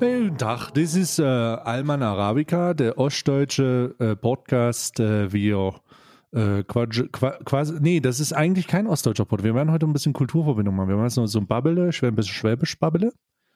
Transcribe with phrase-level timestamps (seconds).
[0.00, 4.98] Guten Tag, das ist äh, Alman Arabica, der ostdeutsche äh, Podcast.
[4.98, 5.74] Äh, wir
[6.32, 9.44] äh, quatsch, qua, quasi, nee, das ist eigentlich kein ostdeutscher Podcast.
[9.44, 10.88] Wir werden heute ein bisschen Kulturverbindung machen.
[10.88, 13.12] Wir machen so, so ein Babbele, ein bisschen Schwäbisch Babbele.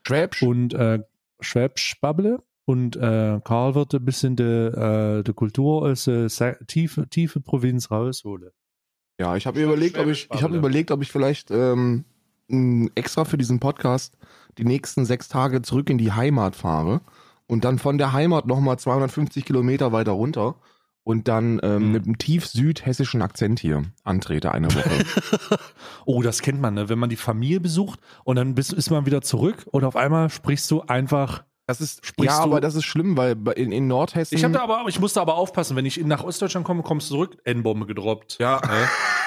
[0.07, 0.45] Schwäbsch?
[0.45, 1.00] Und äh,
[1.40, 2.41] Schwäbisch Babbele.
[2.66, 6.29] Und äh, Karl wird ein bisschen die de Kultur aus äh,
[6.68, 8.50] tiefe, tiefe Provinz rausholen.
[9.18, 12.05] Ja, ich habe überlegt, ob ich, ich habe überlegt, ob ich vielleicht ähm,
[12.94, 14.16] extra für diesen Podcast
[14.58, 17.00] die nächsten sechs Tage zurück in die Heimat fahre
[17.46, 20.57] und dann von der Heimat nochmal 250 Kilometer weiter runter
[21.04, 21.93] und dann ähm, mhm.
[21.93, 25.58] mit einem tief südhessischen Akzent hier antrete eine Woche.
[26.04, 26.89] oh, das kennt man, ne?
[26.89, 30.29] wenn man die Familie besucht und dann bist, ist man wieder zurück und auf einmal
[30.29, 34.34] sprichst du einfach das ist, ja, aber das ist schlimm, weil in, in Nordhessen.
[34.34, 37.36] Ich, da aber, ich musste aber aufpassen, wenn ich nach Ostdeutschland komme, kommst du zurück,
[37.44, 38.38] N-Bombe gedroppt.
[38.38, 38.62] Ja.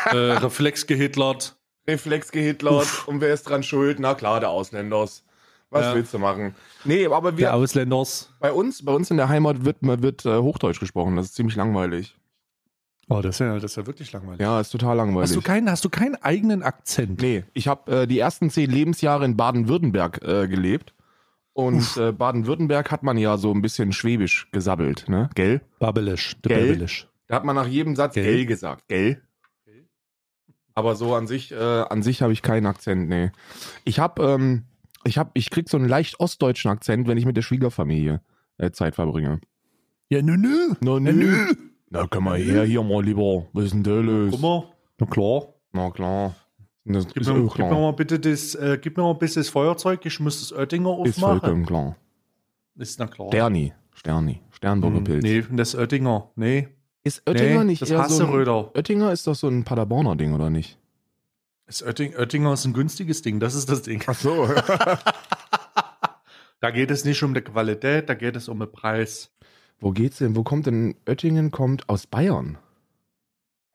[0.06, 1.61] äh, Reflex gehitlert.
[1.92, 3.08] Reflex gehitlert.
[3.08, 4.00] Und wer ist dran schuld?
[4.00, 5.24] Na klar, der Ausländers.
[5.70, 5.96] Was ja.
[5.96, 6.54] willst du machen?
[6.84, 7.46] Nee, aber wir.
[7.46, 8.34] Der Ausländers.
[8.40, 11.16] Bei uns, bei uns in der Heimat wird, wird äh, Hochdeutsch gesprochen.
[11.16, 12.16] Das ist ziemlich langweilig.
[13.08, 14.40] Oh, das ist ja, das ist ja wirklich langweilig.
[14.40, 15.30] Ja, ist total langweilig.
[15.30, 17.22] Hast du keinen, hast du keinen eigenen Akzent?
[17.22, 20.94] Nee, ich habe äh, die ersten zehn Lebensjahre in Baden-Württemberg äh, gelebt.
[21.54, 25.30] Und äh, Baden-Württemberg hat man ja so ein bisschen schwäbisch gesabbelt, ne?
[25.36, 25.62] Gell?
[25.80, 26.38] Babbelisch.
[26.42, 26.58] Gell?
[26.58, 27.08] Babbelisch.
[27.28, 28.88] Da hat man nach jedem Satz gell, gell gesagt.
[28.88, 29.22] Gell?
[30.74, 33.32] Aber so an sich, äh, an sich habe ich keinen Akzent, nee.
[33.84, 34.64] Ich habe, ähm,
[35.04, 38.22] ich habe, ich krieg so einen leicht ostdeutschen Akzent, wenn ich mit der Schwiegerfamilie
[38.58, 39.42] äh, Zeit verbringe.
[40.10, 40.74] Ja, nö, nö.
[40.82, 41.12] Na, nö.
[41.12, 41.54] nö.
[41.90, 43.48] Na, komm mal her, hier mal lieber.
[43.54, 44.32] Was ist denn da los?
[44.32, 44.64] Guck mal.
[44.98, 45.44] Na klar.
[45.74, 46.36] Na klar.
[46.84, 49.50] Das gib, mir, gib, mir, mal bitte das, äh, gib mir mal ein bisschen das
[49.50, 51.10] Feuerzeug, ich muss das Oettinger aufmachen.
[51.10, 51.96] Ist vollkommen klar.
[52.76, 53.28] Ist na klar.
[53.28, 55.24] Sterni, Sterni, Sternburger hm, Pilz.
[55.24, 56.70] Nee, das Oettinger, nee.
[57.04, 60.34] Ist Oettinger nee, nicht das eher so ein, Oettinger ist doch so ein Paderborner Ding,
[60.34, 60.78] oder nicht?
[61.66, 64.04] Ist Oetting, Oettinger ist ein günstiges Ding, das ist das Ding.
[64.06, 64.48] Ach so.
[66.60, 69.32] da geht es nicht um die Qualität, da geht es um den Preis.
[69.80, 70.36] Wo geht's denn?
[70.36, 71.50] Wo kommt denn Oettingen?
[71.50, 72.60] Kommt aus Bayern.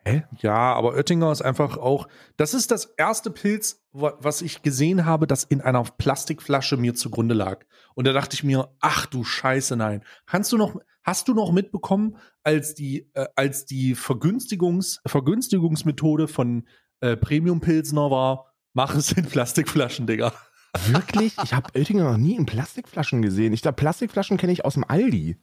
[0.06, 0.22] Hä?
[0.38, 2.06] Ja, aber Oettinger ist einfach auch.
[2.36, 7.34] Das ist das erste Pilz, was ich gesehen habe, das in einer Plastikflasche mir zugrunde
[7.34, 7.64] lag.
[7.96, 10.04] Und da dachte ich mir, ach du Scheiße, nein.
[10.24, 10.76] Kannst du noch,
[11.06, 16.66] hast du noch mitbekommen, als die, äh, als die Vergünstigungs, Vergünstigungsmethode von
[17.00, 20.32] äh, Premium Pilsner war, mach es in Plastikflaschen, Digga.
[20.88, 21.34] Wirklich?
[21.42, 23.52] Ich habe Oettinger noch nie in Plastikflaschen gesehen.
[23.54, 25.38] Ich glaube, Plastikflaschen kenne ich aus dem Aldi.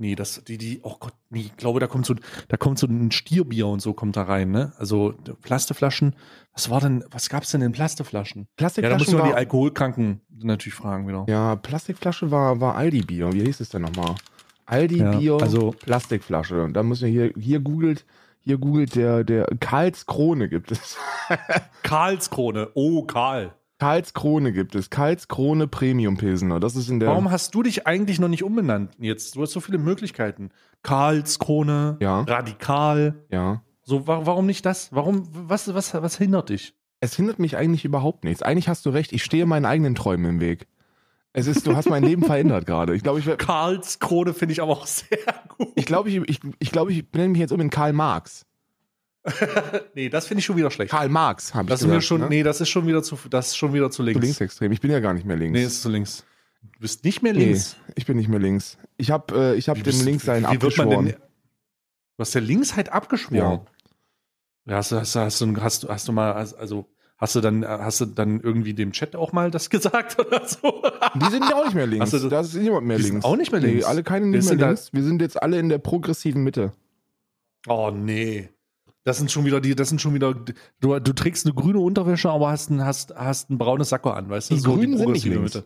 [0.00, 2.14] Nee, das, die, die, oh Gott, nee, ich glaube, da kommt so,
[2.46, 4.72] da kommt so ein Stierbier und so kommt da rein, ne?
[4.78, 6.14] Also Plasteflaschen,
[6.52, 8.46] was war denn, was gab's denn in Plasteflaschen?
[8.56, 8.98] Plastikflaschen.
[8.98, 11.26] Ja, da muss man die Alkoholkranken natürlich fragen wieder.
[11.28, 13.32] Ja, Plastikflasche war, war Aldi-Bier.
[13.32, 14.14] Wie hieß es denn nochmal?
[14.68, 16.62] Aldi-Bier, ja, also Plastikflasche.
[16.62, 18.04] Und da muss man hier, hier googelt,
[18.40, 20.96] hier googelt der, der Karlskrone gibt es.
[21.82, 23.54] Karlskrone, oh Karl.
[23.78, 24.90] Karlskrone gibt es.
[24.90, 26.60] Karlskrone Premium Pilsener.
[26.60, 27.08] Das ist in der.
[27.08, 29.36] Warum hast du dich eigentlich noch nicht umbenannt jetzt?
[29.36, 30.50] Du hast so viele Möglichkeiten.
[30.82, 32.20] Karlskrone, ja.
[32.22, 33.24] Radikal.
[33.30, 33.62] Ja.
[33.82, 34.92] So, warum nicht das?
[34.92, 36.74] Warum, was, was, was hindert dich?
[37.00, 38.42] Es hindert mich eigentlich überhaupt nichts.
[38.42, 39.12] Eigentlich hast du recht.
[39.12, 40.66] Ich stehe meinen eigenen Träumen im Weg.
[41.38, 42.94] Es ist, du hast mein Leben verändert gerade.
[42.94, 45.18] Ich glaube, ich Karlskrone finde ich aber auch sehr
[45.56, 45.68] gut.
[45.76, 48.44] Ich glaube, ich, ich, ich, glaube, ich benenne mich jetzt um in Karl Marx.
[49.94, 50.90] nee, das finde ich schon wieder schlecht.
[50.90, 52.04] Karl Marx, habe ich das gesagt.
[52.04, 52.28] Schon, ne?
[52.28, 54.18] Nee, das ist schon wieder zu, das ist schon wieder zu links.
[54.18, 54.72] Zu linksextrem.
[54.72, 55.58] Ich bin ja gar nicht mehr links.
[55.58, 56.24] Nee, ist zu links.
[56.62, 57.76] Du bist nicht mehr links.
[57.86, 58.78] Nee, ich bin nicht mehr links.
[58.96, 61.06] Ich habe äh, ich hab dem Linkssein abgeschworen.
[61.06, 63.36] Denn, du hast der Linksheit abgeschworen?
[63.36, 64.72] Ja.
[64.72, 66.86] ja hast, hast, hast, du, hast, du, hast du mal, also
[67.18, 70.82] Hast du dann, hast du dann irgendwie dem Chat auch mal das gesagt oder so?
[71.16, 72.10] Die sind ja auch nicht mehr links.
[72.10, 73.10] Das, das ist niemand mehr links.
[73.10, 73.84] Sind auch nicht mehr links.
[73.84, 74.92] Nee, alle keine nicht mehr links.
[74.92, 76.72] Wir sind jetzt alle in der progressiven Mitte.
[77.66, 78.48] Oh nee.
[79.02, 82.30] Das sind schon wieder die, das sind schon wieder, du, du trägst eine grüne Unterwäsche,
[82.30, 84.54] aber hast ein, hast, hast ein braunes Sakko an, weißt du?
[84.54, 85.54] Die so Grünen die sind nicht links.
[85.54, 85.64] Mitte.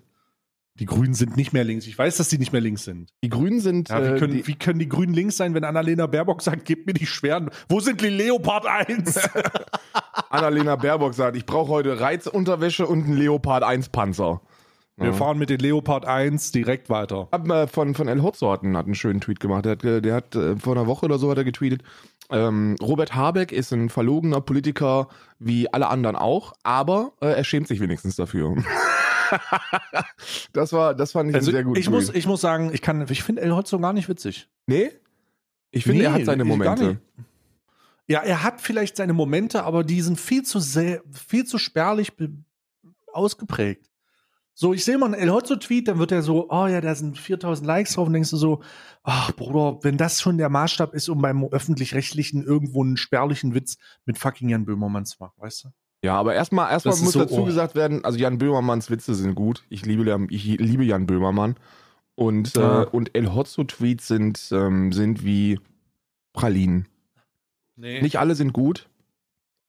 [0.78, 1.87] Die Grünen sind nicht mehr links.
[1.87, 3.10] Ich weiß, dass die nicht mehr links sind.
[3.22, 3.91] Die Grünen sind.
[3.91, 6.65] Ja, wie, äh, können, die, wie können die Grünen links sein, wenn Annalena Baerbock sagt,
[6.65, 7.51] gib mir die schweren.
[7.69, 9.28] Wo sind die Leopard 1?
[10.30, 14.41] Annalena Baerbock sagt, ich brauche heute Reizunterwäsche und einen Leopard 1 Panzer.
[14.97, 15.13] Wir ja.
[15.13, 17.28] fahren mit den Leopard 1 direkt weiter.
[17.33, 19.66] Hab, äh, von, von El Hotzo hat einen, schönen Tweet gemacht.
[19.66, 21.83] Der hat, der hat äh, vor einer Woche oder so hat er getweetet.
[22.30, 25.09] Ähm, Robert Habeck ist ein verlogener Politiker
[25.39, 28.57] wie alle anderen auch, aber äh, er schämt sich wenigstens dafür.
[30.52, 31.78] das war, das fand ich also sehr gut.
[31.78, 34.48] Ich muss, ich muss sagen, ich kann, ich finde El Hotzo gar nicht witzig.
[34.66, 34.90] Nee?
[35.70, 37.00] Ich finde, nee, er hat seine Momente.
[38.08, 42.12] Ja, er hat vielleicht seine Momente, aber die sind viel zu sehr, viel zu spärlich
[43.12, 43.88] ausgeprägt.
[44.54, 47.18] So, ich sehe mal einen El Hotzo-Tweet, dann wird er so, oh ja, da sind
[47.18, 48.62] 4000 Likes drauf und denkst du so,
[49.02, 53.78] ach Bruder, wenn das schon der Maßstab ist, um beim Öffentlich-Rechtlichen irgendwo einen spärlichen Witz
[54.04, 55.68] mit fucking Jan Böhmermann zu machen, weißt du?
[56.04, 57.45] Ja, aber erstmal ist muss so, dazu oh.
[57.45, 59.65] gesagt werden, also Jan Böhmermanns Witze sind gut.
[59.69, 61.57] Ich liebe, Jan- ich liebe Jan Böhmermann.
[62.15, 62.83] Und, Ja.
[62.83, 65.60] äh, und El Hotzo-Tweets sind, ähm, sind wie
[66.33, 66.89] Pralinen.
[67.77, 68.03] Nee.
[68.03, 68.89] Nicht alle sind gut,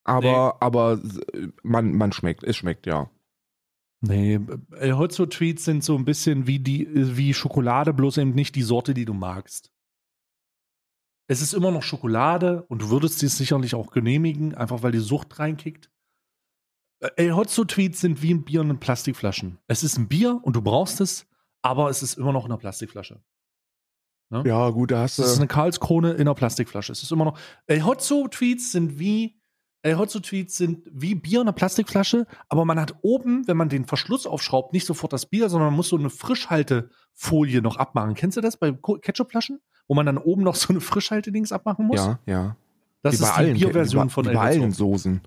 [0.03, 0.99] aber, aber
[1.33, 3.09] äh, man, man schmeckt, es schmeckt, ja.
[4.01, 4.39] Nee,
[4.71, 8.93] El Hotzo-Tweets sind so ein bisschen wie, die, wie Schokolade, bloß eben nicht die Sorte,
[8.93, 9.71] die du magst.
[11.27, 14.99] Es ist immer noch Schokolade und du würdest es sicherlich auch genehmigen, einfach weil die
[14.99, 15.89] Sucht reinkickt.
[17.15, 19.59] El Hotzo-Tweets sind wie ein Bier in Plastikflaschen.
[19.67, 21.25] Es ist ein Bier und du brauchst es,
[21.61, 23.21] aber es ist immer noch in einer Plastikflasche.
[24.45, 25.41] Ja, gut, da hast Es ist du.
[25.41, 26.91] eine Karlskrone in einer Plastikflasche.
[26.91, 27.37] Es ist immer noch.
[27.67, 29.39] El Hotzo-Tweets sind wie.
[29.83, 33.85] El Hotzo-Tweets sind wie Bier in einer Plastikflasche, aber man hat oben, wenn man den
[33.85, 38.13] Verschluss aufschraubt, nicht sofort das Bier, sondern man muss so eine Frischhaltefolie noch abmachen.
[38.15, 39.59] Kennst du das bei Ketchupflaschen?
[39.87, 41.97] Wo man dann oben noch so eine Frischhaltedings abmachen muss?
[41.97, 42.55] Ja, ja.
[43.01, 44.71] Das bei ist die Bierversion von wie El bei allen.
[44.71, 45.21] Soßen.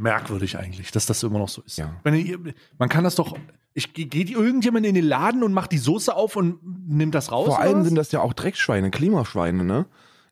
[0.00, 1.78] Merkwürdig eigentlich, dass das immer noch so ist.
[1.78, 1.94] Ja.
[2.04, 2.38] Ihr,
[2.78, 3.36] man kann das doch.
[3.74, 6.58] Ich, geht irgendjemand in den Laden und macht die Soße auf und
[6.88, 7.46] nimmt das raus?
[7.46, 9.86] Vor allem sind das ja auch Dreckschweine, Klimaschweine, ne?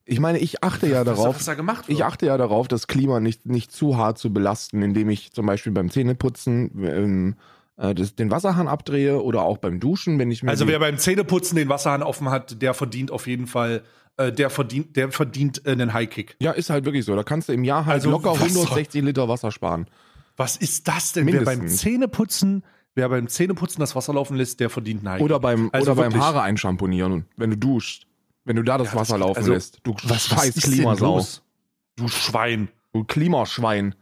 [0.07, 1.99] Ich meine, ich achte ja darauf, was da gemacht wird.
[1.99, 5.45] ich achte ja darauf, das Klima nicht, nicht zu hart zu belasten, indem ich zum
[5.45, 7.37] Beispiel beim Zähneputzen ähm,
[7.77, 10.97] äh, das, den Wasserhahn abdrehe oder auch beim Duschen, wenn ich mir Also wer beim
[10.97, 13.83] Zähneputzen den Wasserhahn offen hat, der verdient auf jeden Fall,
[14.19, 16.37] äh, der verdient, der verdient äh, einen Highkick.
[16.41, 17.17] ja, ist halt wirklich so.
[17.17, 19.87] Da kannst du im Jahr halt Also, locker was soll- 160 Liter Wasser sparen.
[20.37, 21.27] Was ist das denn?
[21.27, 21.81] Wer beim Mindestens.
[21.81, 22.63] Zähneputzen,
[22.95, 25.25] wer beim Zähneputzen das Wasser laufen lässt, der verdient einen Highkick.
[25.25, 26.15] Oder beim, Also oder beim.
[26.21, 28.07] Haare einschamponieren, wenn du duschst.
[28.45, 29.81] Wenn du da das Ja, Wasser das- laufen also, lässt.
[29.83, 31.25] Du was, was scheiß denn Klimasau.
[31.97, 32.69] Du Schwein.
[32.93, 33.95] Du Klimaschwein.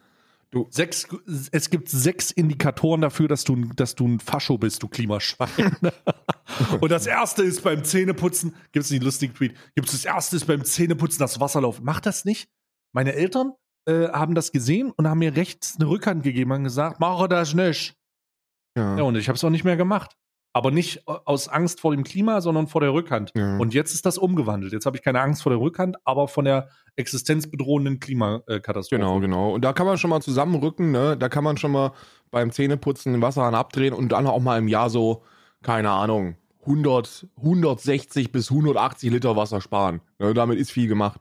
[0.70, 1.06] Sechs,
[1.52, 5.76] es gibt sechs Indikatoren dafür, dass du, dass du ein Fascho bist, du Klimaschwein.
[6.80, 10.36] Und das erste ist beim Zähneputzen, gibt es einen lustigen Tweet, gibt es das erste
[10.36, 11.84] ist beim Zähneputzen das Wasser laufen.
[11.84, 12.48] Mach das nicht.
[12.92, 13.52] Meine Eltern
[13.86, 17.54] äh, haben das gesehen und haben mir rechts eine Rückhand gegeben und gesagt, mache das
[17.54, 17.94] nicht.
[18.76, 18.96] Ja.
[18.98, 20.16] Ja, und ich habe es auch nicht mehr gemacht.
[20.56, 23.30] Aber nicht aus Angst vor dem Klima, sondern vor der Rückhand.
[23.34, 23.58] Ja.
[23.58, 24.72] Und jetzt ist das umgewandelt.
[24.72, 28.98] Jetzt habe ich keine Angst vor der Rückhand, aber von der existenzbedrohenden Klimakatastrophe.
[28.98, 29.52] Genau, genau.
[29.52, 31.14] Und da kann man schon mal zusammenrücken, ne?
[31.18, 31.92] Da kann man schon mal
[32.30, 35.24] beim Zähneputzen den Wasserhahn abdrehen und dann auch mal im Jahr so,
[35.60, 40.00] keine Ahnung, 100, 160 bis 180 Liter Wasser sparen.
[40.18, 40.32] Ne?
[40.32, 41.20] Damit ist viel gemacht.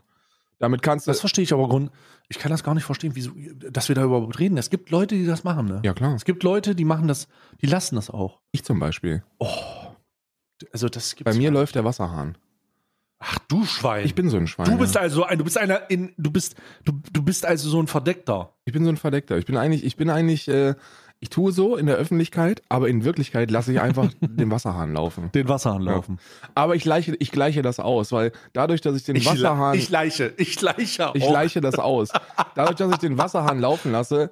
[0.60, 1.12] Damit kannst du.
[1.12, 1.92] Das verstehe ich aber Grund.
[2.30, 3.31] Ich kann das gar nicht verstehen, wieso,
[3.69, 4.57] dass wir da überhaupt reden.
[4.57, 5.81] Es gibt Leute, die das machen, ne?
[5.84, 6.16] ja, klar.
[6.16, 7.28] Es gibt Leute, die machen das,
[7.62, 8.40] die lassen das auch.
[8.52, 9.24] Ich zum Beispiel.
[9.40, 9.48] Oh.
[10.72, 12.38] Also das gibt's Bei mir gar- läuft der Wasserhahn.
[13.19, 14.06] Ach du Schwein.
[14.06, 14.66] Ich bin so ein Schwein.
[14.69, 17.80] du bist also ein, du bist einer in, du bist, du, du bist also so
[17.81, 18.54] ein Verdeckter.
[18.66, 19.38] Ich bin so ein Verdeckter.
[19.38, 20.75] Ich bin eigentlich, ich bin eigentlich, äh,
[21.19, 25.31] ich tue so in der Öffentlichkeit, aber in Wirklichkeit lasse ich einfach den Wasserhahn laufen.
[25.33, 26.19] Den Wasserhahn laufen.
[26.53, 29.75] Aber ich gleiche, ich gleiche das aus, weil dadurch, dass ich den Ich, Wasserhahn.
[29.75, 31.15] ich leiche, ich leiche auch.
[31.15, 32.09] Ich leiche das aus.
[32.53, 34.29] Dadurch, dass ich den Wasserhahn laufen lasse,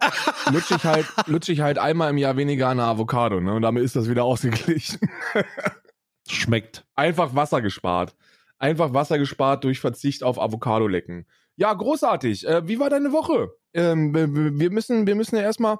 [0.51, 3.53] lutsche ich halt, lutsche ich halt einmal im Jahr weniger eine Avocado, ne?
[3.53, 4.99] Und damit ist das wieder ausgeglichen.
[6.27, 6.85] Schmeckt.
[6.95, 8.15] Einfach Wasser gespart.
[8.59, 11.25] Einfach Wasser gespart durch Verzicht auf Avocado lecken.
[11.55, 12.47] Ja, großartig.
[12.47, 13.51] Äh, wie war deine Woche?
[13.73, 15.77] Ähm, wir wir müssen, wir müssen ja erstmal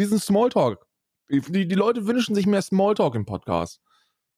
[0.00, 0.84] diesen Smalltalk.
[1.30, 3.80] Die, die Leute wünschen sich mehr Smalltalk im Podcast.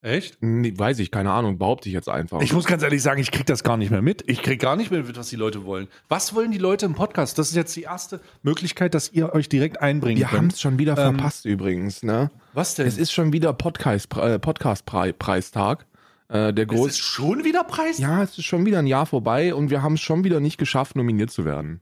[0.05, 0.39] Echt?
[0.41, 2.41] Nee, weiß ich, keine Ahnung, behaupte ich jetzt einfach.
[2.43, 4.25] Ich muss ganz ehrlich sagen, ich krieg das gar nicht mehr mit.
[4.29, 5.87] Ich krieg gar nicht mehr mit, was die Leute wollen.
[6.09, 7.39] Was wollen die Leute im Podcast?
[7.39, 10.53] Das ist jetzt die erste Möglichkeit, dass ihr euch direkt einbringen wir haben könnt.
[10.55, 12.33] es schon wieder Ähm, verpasst übrigens, ne?
[12.53, 12.89] Was denn?
[12.89, 15.87] Es ist schon wieder Podcast, äh, Podcast-Preistag.
[16.29, 17.99] Äh, der Es groß ist schon wieder Preis?
[17.99, 20.59] ja, es ist schon wieder ein Jahr vorbei und wir haben es schon wieder nicht
[20.59, 21.81] geschafft, nominiert zu werden.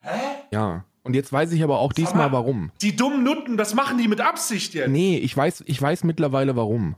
[0.00, 0.18] Hä?
[0.50, 0.84] Ja.
[1.06, 2.32] Und jetzt weiß ich aber auch diesmal mal.
[2.32, 2.72] warum.
[2.82, 4.90] Die dummen Nutten, das machen die mit Absicht jetzt.
[4.90, 6.96] Nee, ich weiß, ich weiß mittlerweile warum.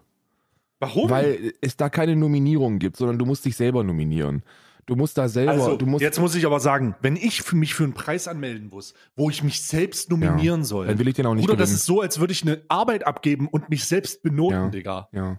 [0.81, 1.11] Warum?
[1.11, 4.43] Weil es da keine Nominierung gibt, sondern du musst dich selber nominieren.
[4.87, 7.57] Du musst da selber, also, du musst, jetzt muss ich aber sagen, wenn ich für
[7.57, 11.15] mich für einen Preis anmelden muss, wo ich mich selbst nominieren soll, dann will ich
[11.15, 13.85] den auch nicht Bruder, das ist so, als würde ich eine Arbeit abgeben und mich
[13.85, 14.69] selbst benoten, Ja.
[14.71, 15.09] Digga.
[15.12, 15.38] Ja.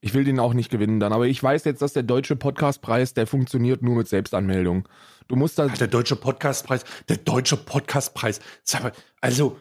[0.00, 3.14] Ich will den auch nicht gewinnen dann, aber ich weiß jetzt, dass der deutsche Podcastpreis,
[3.14, 4.88] der funktioniert nur mit Selbstanmeldung.
[5.30, 8.40] Du musst da, Ach, der deutsche Podcastpreis, der deutsche Podcastpreis.
[8.64, 9.56] Sag mal, also,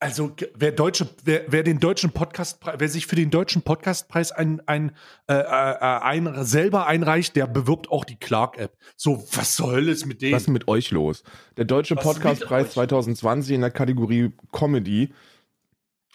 [0.00, 4.60] also wer deutsche, wer, wer den deutschen Podcastpreis, wer sich für den deutschen Podcastpreis ein,
[4.66, 4.90] ein,
[5.28, 8.76] äh, äh, ein selber einreicht, der bewirbt auch die Clark-App.
[8.96, 10.32] So, was soll es mit dem?
[10.32, 11.22] was ist mit euch los?
[11.56, 12.72] Der deutsche Podcastpreis euch?
[12.72, 15.14] 2020 in der Kategorie Comedy.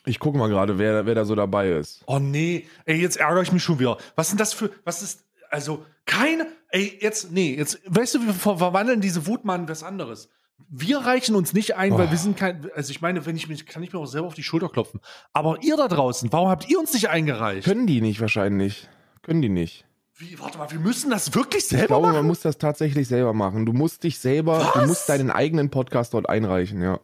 [0.06, 2.04] Ich gucke mal gerade, wer, wer da so dabei ist.
[2.06, 3.98] Oh nee, ey, jetzt ärgere ich mich schon wieder.
[4.18, 8.34] Was sind das für, was ist, also, keine, ey, jetzt, nee, jetzt, weißt du, wir
[8.34, 10.30] ver verwandeln diese Wut mal in was anderes.
[10.70, 12.12] Wir reichen uns nicht ein, weil Oh.
[12.12, 14.34] wir sind kein, also ich meine, wenn ich mich, kann ich mir auch selber auf
[14.34, 15.00] die Schulter klopfen.
[15.34, 17.64] Aber ihr da draußen, warum habt ihr uns nicht eingereicht?
[17.66, 18.90] Können die nicht wahrscheinlich.
[19.22, 19.86] Können die nicht.
[20.18, 22.16] Wie, warte mal, wir müssen das wirklich selber Ich glaube, machen?
[22.18, 23.66] man muss das tatsächlich selber machen.
[23.66, 24.74] Du musst dich selber, Was?
[24.74, 27.00] du musst deinen eigenen Podcast dort einreichen, ja.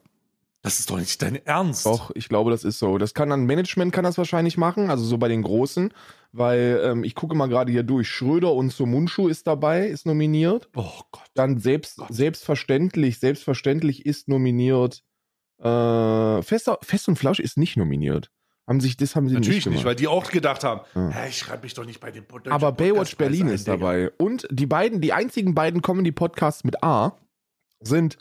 [0.62, 1.85] Das ist doch nicht dein Ernst.
[1.85, 2.97] Doch, ich glaube, das ist so.
[2.97, 5.93] Das kann dann Management kann das wahrscheinlich machen, also so bei den Großen,
[6.38, 8.08] weil ähm, ich gucke mal gerade hier durch.
[8.10, 10.70] Schröder und Somunchu ist dabei, ist nominiert.
[10.75, 11.25] Oh Gott.
[11.34, 12.13] Dann selbst, Gott.
[12.13, 15.04] selbstverständlich, selbstverständlich ist nominiert.
[15.60, 18.30] Äh, Fest, Fest und Flausch ist nicht nominiert.
[18.68, 21.10] Haben sich, das haben sie Natürlich nicht nicht, weil die auch gedacht haben, Ja.
[21.10, 24.10] hä, ich schreibe mich doch nicht bei dem Pod- Aber Baywatch Berlin ist dabei.
[24.18, 27.15] Und die beiden, die einzigen beiden Comedy-Podcasts mit A
[27.80, 28.18] sind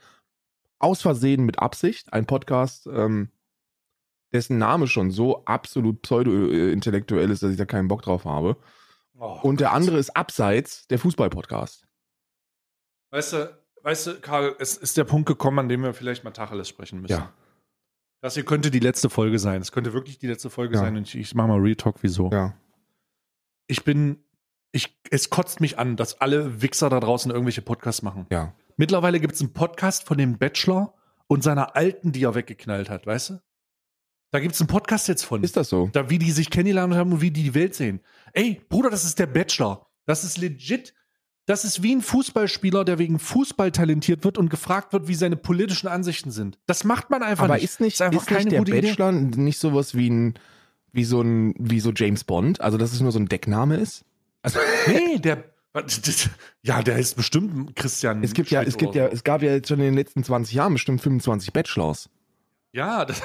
[0.78, 3.30] aus Versehen mit Absicht ein Podcast, ähm,
[4.34, 8.56] dessen Name schon so absolut pseudo-intellektuell ist, dass ich da keinen Bock drauf habe.
[9.18, 9.76] Oh Und der Gott.
[9.76, 11.86] andere ist Abseits, der Fußball-Podcast.
[13.10, 16.32] Weißt du, weißt du, Karl, es ist der Punkt gekommen, an dem wir vielleicht mal
[16.32, 17.12] Tacheles sprechen müssen.
[17.12, 17.32] Ja.
[18.20, 19.60] Das hier könnte die letzte Folge sein.
[19.62, 20.80] Es könnte wirklich die letzte Folge Ja.
[20.80, 20.96] sein.
[20.96, 22.30] Und ich, ich mache mal Real Talk, wieso.
[22.30, 22.54] Ja.
[23.66, 24.18] Ich bin,
[24.72, 28.26] ich, es kotzt mich an, dass alle Wichser da draußen irgendwelche Podcasts machen.
[28.30, 28.52] Ja.
[28.76, 30.94] Mittlerweile gibt es einen Podcast von dem Bachelor
[31.28, 33.40] und seiner Alten, die er weggeknallt hat, weißt du?
[34.34, 35.44] Da gibt es einen Podcast jetzt von.
[35.44, 35.90] Ist das so?
[35.92, 38.00] Da, wie die sich kennengelernt haben und wie die die Welt sehen.
[38.32, 39.86] Ey, Bruder, das ist der Bachelor.
[40.06, 40.92] Das ist legit.
[41.46, 45.36] Das ist wie ein Fußballspieler, der wegen Fußball talentiert wird und gefragt wird, wie seine
[45.36, 46.58] politischen Ansichten sind.
[46.66, 47.62] Das macht man einfach Aber nicht.
[47.62, 48.88] ist nicht, ist einfach ist nicht keine der gute Idee.
[48.88, 50.34] Bachelor nicht sowas wie ein,
[50.90, 52.60] wie so ein, wie so James Bond?
[52.60, 54.04] Also, dass es nur so ein Deckname ist?
[54.42, 55.44] Also, Nee, der.
[56.62, 58.24] Ja, der ist bestimmt Christian.
[58.24, 59.14] es gibt ja, Schmidt es gibt oder ja, so.
[59.14, 62.10] es gab ja jetzt schon in den letzten 20 Jahren bestimmt 25 Bachelors.
[62.74, 63.22] Ja, das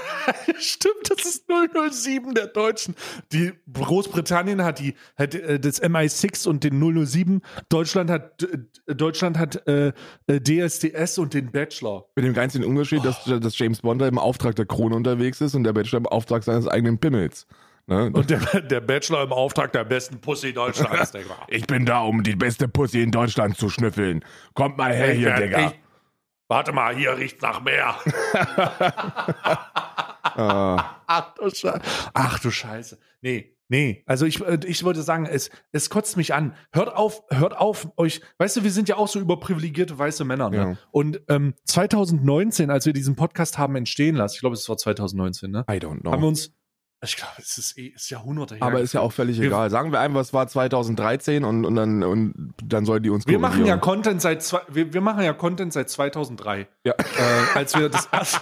[0.60, 1.46] stimmt, das ist
[1.92, 2.96] 007 der Deutschen.
[3.32, 7.42] Die Großbritannien hat die hat äh, das MI6 und den 007.
[7.68, 8.48] Deutschland hat
[8.86, 9.92] Deutschland hat äh,
[10.28, 12.06] äh, DSDS und den Bachelor.
[12.16, 15.56] Mit dem einzigen Unterschied, dass, dass James Bond da im Auftrag der Krone unterwegs ist
[15.56, 17.48] und der Bachelor im Auftrag seines eigenen Pimmels.
[17.88, 18.12] Ne?
[18.14, 21.36] Und der, der Bachelor im Auftrag der besten Pussy Deutschlands, Digga.
[21.48, 24.24] ich bin da, um die beste Pussy in Deutschland zu schnüffeln.
[24.54, 25.68] Kommt mal her Ich hier, werd- Digga.
[25.70, 25.80] ich-
[26.50, 27.96] Warte mal, hier riecht's nach Meer.
[30.36, 31.82] Ah, Ach du Scheiße.
[32.14, 33.00] Ach du Scheiße.
[33.22, 34.04] Nee, nee.
[34.06, 36.56] Also ich, äh, ich wollte sagen, es, es kotzt mich an.
[36.72, 38.22] Hört auf, hört auf euch.
[38.38, 40.50] Weißt du, wir sind ja auch so überprivilegierte weiße Männer.
[40.50, 40.58] Ne?
[40.58, 40.78] Ja.
[40.92, 45.52] Und ähm, 2019, als wir diesen Podcast haben entstehen lassen, ich glaube, es war 2019,
[45.52, 45.66] ne?
[45.70, 46.12] I don't know.
[46.12, 46.54] Haben wir uns,
[47.02, 48.64] ich glaube, es ist, eh, ist Jahrhunderte her.
[48.64, 49.70] Aber ist ja auch völlig Wir- egal.
[49.70, 53.40] Sagen wir einfach, es war 2013 und, und, dann, und dann sollen die uns wir
[53.40, 53.78] machen ja.
[53.78, 56.68] Content seit zwei, wir, wir machen ja Content seit 2003.
[56.84, 56.94] Ja.
[56.94, 58.10] äh, als wir das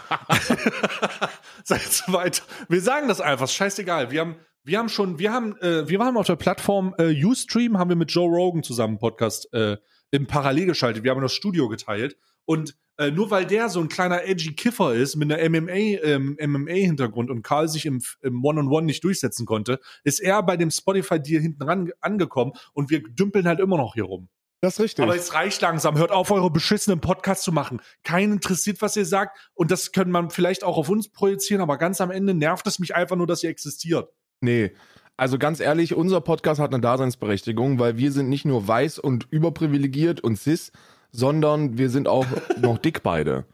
[1.64, 4.12] seit zweit, wir sagen das einfach, scheißegal.
[4.12, 7.78] Wir haben, wir haben schon, wir haben, äh, wir waren auf der Plattform äh, Ustream,
[7.78, 9.78] haben wir mit Joe Rogan zusammen einen Podcast äh,
[10.12, 11.04] im Parallel geschaltet.
[11.04, 14.94] Wir haben das Studio geteilt und äh, nur weil der so ein kleiner edgy Kiffer
[14.94, 15.72] ist mit einer MMA,
[16.04, 20.72] ähm, MMA-Hintergrund und Karl sich im, im One-on-One nicht durchsetzen konnte, ist er bei dem
[20.72, 24.30] Spotify-Deal hinten ran angekommen und wir dümpeln halt immer noch hier rum.
[24.62, 25.04] Das ist richtig.
[25.04, 25.98] Aber es reicht langsam.
[25.98, 27.80] Hört auf, eure beschissenen Podcasts zu machen.
[28.04, 29.38] Keinen interessiert, was ihr sagt.
[29.54, 32.80] Und das können man vielleicht auch auf uns projizieren, aber ganz am Ende nervt es
[32.80, 34.10] mich einfach nur, dass ihr existiert.
[34.42, 34.72] Nee.
[35.16, 39.28] Also ganz ehrlich, unser Podcast hat eine Daseinsberechtigung, weil wir sind nicht nur weiß und
[39.30, 40.72] überprivilegiert und cis,
[41.12, 42.26] sondern wir sind auch
[42.62, 43.46] noch dick beide.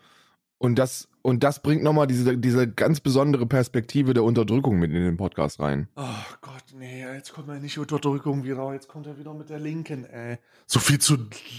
[0.57, 5.03] Und das, und das bringt nochmal diese, diese ganz besondere Perspektive der Unterdrückung mit in
[5.03, 5.89] den Podcast rein.
[5.97, 6.03] Oh
[6.39, 8.71] Gott, nee, jetzt kommt er nicht Unterdrückung wieder.
[8.73, 10.37] Jetzt kommt er wieder mit der Linken, ey.
[10.65, 11.17] So viel zu,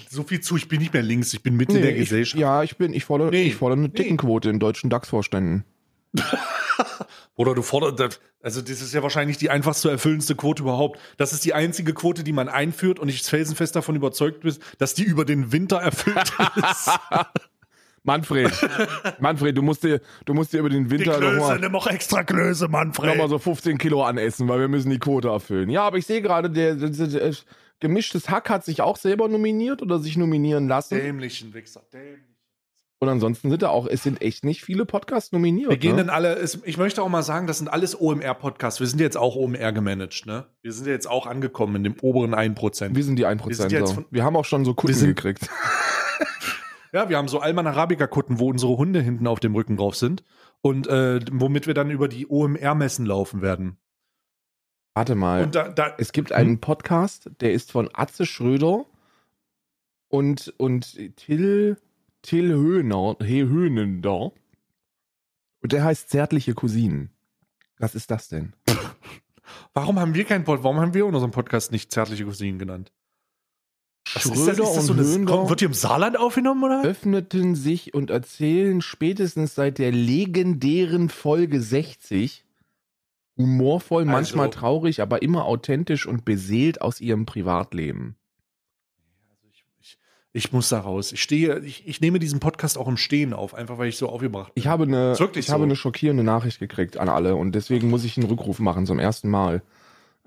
[0.08, 2.40] so viel zu, ich bin nicht mehr links, ich bin Mitte der ich, Gesellschaft.
[2.40, 3.94] ja, ich bin, ich fordere, Nee, ich fordere eine nee.
[3.94, 5.64] Tickenquote in deutschen DAX-Vorständen.
[7.36, 11.00] Oder du forderst, also das ist ja wahrscheinlich die einfachst zu erfüllendste Quote überhaupt.
[11.16, 14.94] Das ist die einzige Quote, die man einführt und ich felsenfest davon überzeugt bin, dass
[14.94, 16.90] die über den Winter erfüllt ist.
[18.06, 18.52] Manfred,
[19.18, 21.86] Manfred, du musst dir, du musst dir über den Die Winter Klöße, nochmal nimm auch
[21.86, 23.06] extra Klöße, Manfred.
[23.06, 25.70] noch mal so 15 Kilo anessen, weil wir müssen die Quote erfüllen.
[25.70, 27.32] Ja, aber ich sehe gerade, der, der, der, der
[27.80, 30.96] gemischtes Hack hat sich auch selber nominiert oder sich nominieren lassen.
[30.96, 32.33] Dämlichen Wichser, dämlich.
[33.04, 35.68] Und ansonsten sind da auch, es sind echt nicht viele Podcasts nominiert.
[35.68, 36.06] Wir gehen ne?
[36.06, 38.80] dann alle, es, ich möchte auch mal sagen, das sind alles OMR-Podcasts.
[38.80, 40.46] Wir sind jetzt auch OMR gemanagt, ne?
[40.62, 42.94] Wir sind jetzt auch angekommen in dem oberen 1%.
[42.96, 43.46] wir sind die 1%.
[43.46, 45.48] Wir sind jetzt von- wir haben auch schon so Kunden sind- gekriegt.
[46.92, 50.22] Ja, wir haben so Alman Arabica-Kutten, wo unsere Hunde hinten auf dem Rücken drauf sind.
[50.60, 53.78] Und äh, womit wir dann über die OMR-Messen laufen werden.
[54.94, 55.48] Warte mal.
[55.48, 58.84] Da, da es gibt einen Podcast, der ist von Atze Schröder
[60.06, 61.78] und, und Till,
[62.24, 64.32] Till Höhner, He Höhnender.
[65.60, 67.10] Und der heißt Zärtliche Cousinen.
[67.78, 68.54] Was ist das denn?
[69.74, 72.92] warum haben wir keinen Pod, warum haben wir unseren Podcast nicht zärtliche Cousinen genannt?
[74.14, 74.38] Was ist das?
[74.38, 76.82] Schröder Ist das so und eine, kommt, wird die im Saarland aufgenommen, oder?
[76.84, 82.44] öffneten sich und erzählen spätestens seit der legendären Folge 60
[83.36, 88.16] Humorvoll, manchmal Also- traurig, aber immer authentisch und beseelt aus ihrem Privatleben.
[89.28, 89.98] Also ich, ich,
[90.36, 91.12] ich muss da raus.
[91.12, 94.08] Ich stehe, ich, ich nehme diesen Podcast auch im Stehen auf, einfach weil ich so
[94.08, 94.60] aufgebracht bin.
[94.60, 95.64] Ich habe eine, ich habe so.
[95.64, 99.30] eine schockierende Nachricht gekriegt an alle und deswegen muss ich einen Rückruf machen zum ersten
[99.30, 99.62] Mal.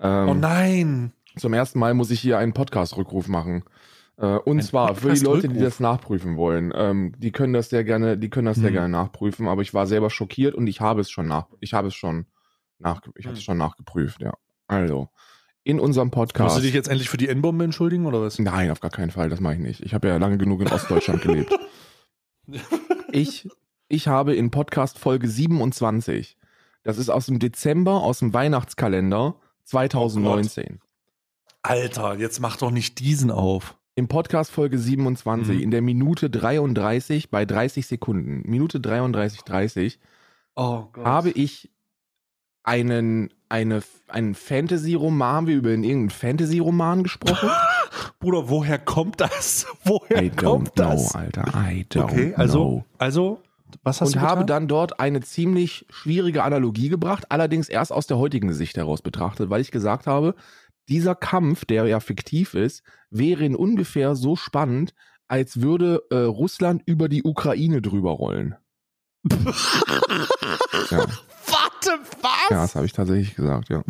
[0.00, 1.12] Ähm, oh nein.
[1.36, 3.64] Zum ersten Mal muss ich hier einen Podcast-Rückruf machen.
[4.16, 5.62] Äh, und Ein zwar für die Leute, die Podcast-Rückruf?
[5.64, 6.72] das nachprüfen wollen.
[6.74, 8.72] Ähm, die können das sehr gerne, die können das sehr Hm.
[8.74, 11.88] gerne nachprüfen, aber ich war selber schockiert und ich habe es schon nach, ich habe
[11.88, 12.24] es schon
[12.78, 13.44] nach, ich habe es Hm.
[13.44, 14.32] schon nachgeprüft, ja.
[14.68, 15.10] Also,
[15.64, 16.56] in unserem Musst Podcast.
[16.56, 18.38] du dich jetzt endlich für die N-Bombe entschuldigen oder was?
[18.38, 19.80] Nein, auf gar keinen Fall, das mache ich nicht.
[19.82, 21.52] Ich habe ja lange genug in Ostdeutschland gelebt.
[23.12, 23.48] Ich,
[23.88, 26.36] ich habe in Podcast Folge 27,
[26.82, 30.80] das ist aus dem Dezember, aus dem Weihnachtskalender 2019.
[31.62, 33.76] Alter, jetzt mach doch nicht diesen auf.
[33.96, 35.62] Im Podcast Folge 27, Mhm.
[35.62, 39.98] in der Minute 33 bei 30 Sekunden, Minute 33, 30,
[40.54, 41.04] Oh Gott.
[41.04, 41.70] habe ich
[42.62, 47.50] einen, eine, einen Fantasy-Roman, haben wir über irgendeinen Fantasy-Roman gesprochen?
[48.20, 49.66] Bruder, woher kommt das?
[49.84, 51.14] Woher I don't kommt know, das?
[51.14, 52.84] Alter, I don't Okay, also, know.
[52.98, 53.40] also,
[53.82, 54.46] was hast Und du habe getan?
[54.46, 59.50] dann dort eine ziemlich schwierige Analogie gebracht, allerdings erst aus der heutigen Sicht heraus betrachtet,
[59.50, 60.34] weil ich gesagt habe,
[60.88, 64.94] dieser Kampf, der ja fiktiv ist, wäre in ungefähr so spannend,
[65.28, 68.56] als würde äh, Russland über die Ukraine drüber rollen.
[70.90, 71.04] ja.
[71.78, 72.50] Warte, was?
[72.50, 73.82] ja, das habe ich tatsächlich gesagt, ja.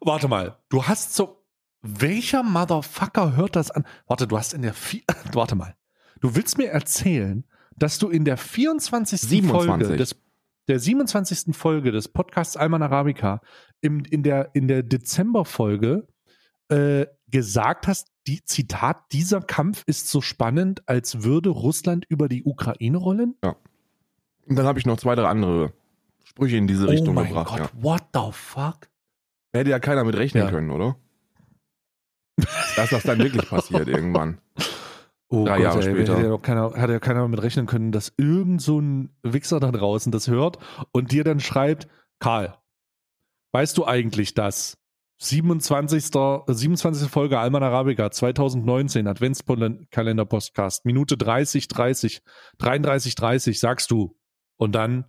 [0.00, 1.40] Warte mal, du hast so.
[1.86, 3.84] Welcher Motherfucker hört das an?
[4.06, 4.74] Warte, du hast in der.
[4.74, 5.76] Vi Warte mal.
[6.20, 7.44] Du willst mir erzählen,
[7.76, 9.20] dass du in der 24.
[9.20, 9.50] 27.
[9.50, 10.16] Folge des.
[10.66, 11.54] Der 27.
[11.54, 13.42] Folge des Podcasts Alman Arabica
[13.82, 16.06] im, in der, in der Dezemberfolge
[16.70, 22.44] äh, gesagt hast, die Zitat, dieser Kampf ist so spannend, als würde Russland über die
[22.44, 23.36] Ukraine rollen?
[24.46, 25.74] Und dann habe ich noch zwei, drei andere
[26.36, 27.48] Sprüche in diese Richtung oh mein gebracht.
[27.48, 27.70] Gott, Ja.
[27.82, 28.88] what the fuck?
[29.52, 30.50] Hätte ja keiner mit rechnen Ja.
[30.50, 30.96] können, oder?
[32.74, 34.40] Dass das dann wirklich passiert irgendwann.
[35.28, 36.16] Oh Drei Jahre ey, später.
[36.16, 39.70] Hat ja, keiner, hat ja keiner mit rechnen können, dass irgend so ein Wichser da
[39.70, 40.58] draußen das hört
[40.90, 41.86] und dir dann schreibt,
[42.18, 42.58] Karl,
[43.52, 44.76] weißt du eigentlich, dass
[45.22, 46.12] 27.
[46.16, 47.08] äh, 27.
[47.08, 52.22] Folge Alman Arabica 2019 Adventskalender Podcast Minute 30 30
[52.58, 54.18] 33 30 sagst du
[54.56, 55.04] und dann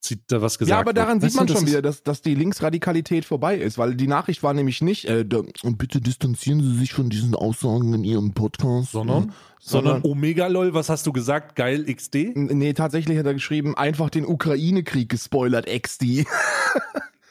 [0.00, 1.32] zieht da was gesagt ja, aber daran wird.
[1.32, 4.80] sieht man schon wieder, dass, dass die Linksradikalität vorbei ist, weil die Nachricht war nämlich
[4.80, 5.24] nicht, äh,
[5.62, 8.92] und bitte distanzieren Sie sich von diesen Aussagen in Ihrem Podcast.
[8.92, 9.24] Sondern?
[9.24, 11.56] äh, sondern Omega LOL, was hast du gesagt?
[11.56, 12.36] Geil XD?
[12.36, 16.26] Nee, tatsächlich hat er geschrieben, einfach den Ukraine-Krieg gespoilert, XD.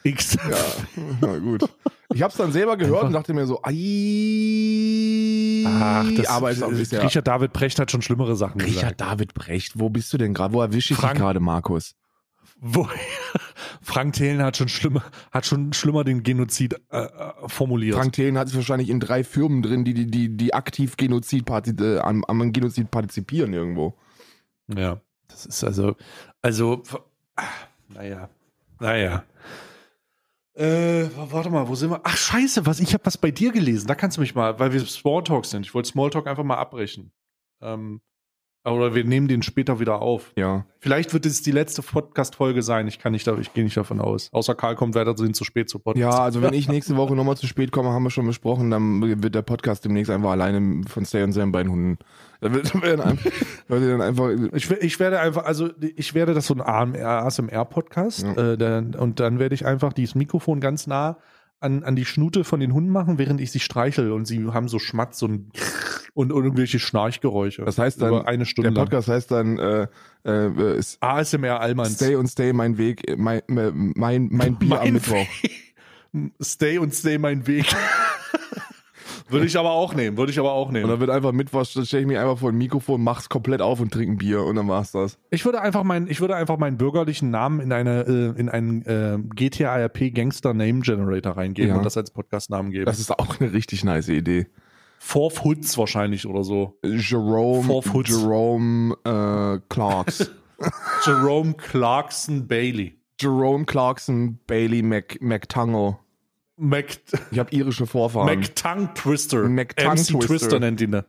[0.04, 0.36] X.
[0.48, 0.56] Ja,
[1.20, 1.68] na gut.
[2.14, 6.92] Ich hab's dann selber gehört und dachte mir so, ai, Ach, das aber es ist
[6.92, 8.76] ja Richard David Precht hat schon schlimmere Sachen gesagt.
[8.76, 10.54] Richard David Brecht, wo bist du denn gerade?
[10.54, 11.94] Wo erwische ich dich gerade, Markus?
[12.60, 12.88] Wo,
[13.82, 17.96] Frank Thelen hat schon schlimmer, hat schon schlimmer den Genozid äh, äh, formuliert.
[17.96, 21.48] Frank Thelen hat sich wahrscheinlich in drei Firmen drin, die, die, die, die aktiv Genozid
[21.48, 23.94] äh, am, am Genozid partizipieren irgendwo.
[24.66, 25.96] Ja, das ist also,
[26.42, 26.82] also,
[27.36, 27.44] ah,
[27.88, 28.28] naja,
[28.80, 29.24] naja.
[30.54, 32.00] Äh, warte mal, wo sind wir?
[32.02, 33.86] Ach, scheiße, was, ich habe was bei dir gelesen.
[33.86, 35.64] Da kannst du mich mal, weil wir Smalltalk sind.
[35.64, 37.12] Ich wollte Smalltalk einfach mal abbrechen.
[37.60, 38.00] Ähm,
[38.64, 40.32] oder wir nehmen den später wieder auf.
[40.36, 40.66] Ja.
[40.80, 42.86] Vielleicht wird es die letzte Podcast-Folge sein.
[42.88, 44.28] Ich kann nicht, ich gehe nicht davon aus.
[44.32, 46.00] Außer Karl kommt weiterhin zu spät zu Podcast.
[46.00, 49.22] Ja, also wenn ich nächste Woche nochmal zu spät komme, haben wir schon besprochen, dann
[49.22, 51.98] wird der Podcast demnächst einfach alleine von Stay und Sam bei den Hunden.
[52.40, 58.52] Wird, dann einfach Ich, ich werde einfach, also ich werde das so ein ASMR-Podcast Ja.
[58.52, 61.18] äh, dann, und dann werde ich einfach dieses Mikrofon ganz nah
[61.60, 64.68] an, an die Schnute von den Hunden machen, während ich sie streichel und sie haben
[64.68, 65.50] so Schmatz und,
[66.18, 67.64] und, und irgendwelche Schnarchgeräusche.
[67.64, 69.86] Das heißt dann, Über eine Stunde der Podcast heißt dann äh,
[70.24, 70.82] äh, lang.
[70.98, 71.94] ASMR Allmanns.
[71.94, 75.26] Stay und Stay mein Weg, äh, mein, mein, mein Bier Mein am Mittwoch.
[76.42, 77.66] Stay und stay mein Weg.
[79.28, 80.88] würde ich aber auch nehmen, würde ich aber auch Und nehmen.
[80.88, 83.92] dann wird einfach Mittwoch, stelle ich mich einfach vor ein Mikrofon, mach's komplett auf und
[83.92, 85.18] trinke ein Bier und dann war's das.
[85.30, 88.82] Ich würde einfach meinen, ich würde einfach meinen bürgerlichen Namen in eine, äh, in einen
[88.86, 91.76] äh, GTA RP Gangster Name Generator reingeben Ja.
[91.76, 92.86] und das als Podcast-Namen geben.
[92.86, 94.46] Das ist auch eine richtig nice Idee.
[95.08, 96.78] Fourth Hoods wahrscheinlich oder so.
[96.84, 97.80] Jerome.
[98.04, 100.30] Jerome äh, Clarks.
[101.06, 103.00] Jerome Clarkson Bailey.
[103.18, 105.96] Jerome Clarkson, Bailey Mc, McTungle.
[106.58, 106.98] Mac,
[107.30, 108.26] Ich habe irische Vorfahren.
[108.26, 109.48] Mac Tongue Twister.
[109.48, 110.26] Mac Tongue MC Twister.
[110.26, 111.04] Twister nennt ihn dann.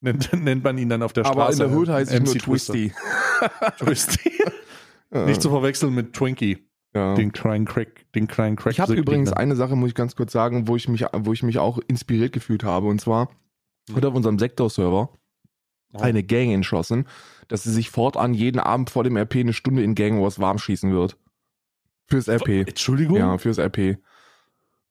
[0.00, 1.68] Nennt, nennt man ihn dann auf der aber in Straße.
[1.68, 2.92] der Hood heißt ich MC nur Twisty.
[3.80, 4.32] Twisty.
[5.26, 6.66] Nicht zu verwechseln mit Twinkie.
[6.94, 7.14] Ja.
[7.16, 8.10] Den kleinen Crack.
[8.14, 8.72] Den kleinen Crack.
[8.72, 11.42] Ich habe übrigens eine Sache, muss ich ganz kurz sagen, wo ich mich, wo ich
[11.42, 12.86] mich auch inspiriert gefühlt habe.
[12.86, 13.28] Und zwar
[13.88, 15.10] wird auf unserem Sektor-Server
[15.94, 17.06] eine Gang entschlossen,
[17.48, 20.58] dass sie sich fortan jeden Abend vor dem RP eine Stunde in Gang Wars warm
[20.58, 21.18] schießen wird.
[22.06, 22.66] Fürs RP.
[22.68, 23.18] Entschuldigung?
[23.18, 23.98] Ja, fürs RP.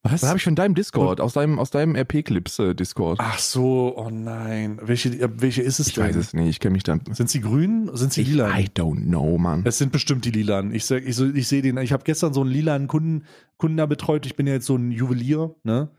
[0.04, 0.22] Was?
[0.22, 3.20] Das habe ich von deinem Discord, aus deinem, aus deinem RP-Clips-Discord.
[3.22, 4.80] Ach so, oh nein.
[4.82, 6.06] Welche, äh, welche ist es ich denn?
[6.06, 7.02] weiß es nicht, ich kenne mich dann.
[7.12, 7.90] Sind sie grün?
[7.94, 8.58] Sind sie Ich, lila?
[8.58, 9.62] I don't know, Mann.
[9.64, 10.74] Es sind bestimmt die lilanen.
[10.74, 11.78] Ich, sag- ich, ich sehe den.
[11.78, 13.26] Ich habe gestern so einen lilanen Kunden,
[13.58, 14.26] Kunden da betreut.
[14.26, 15.90] Ich bin ja jetzt so ein Juwelier, ne?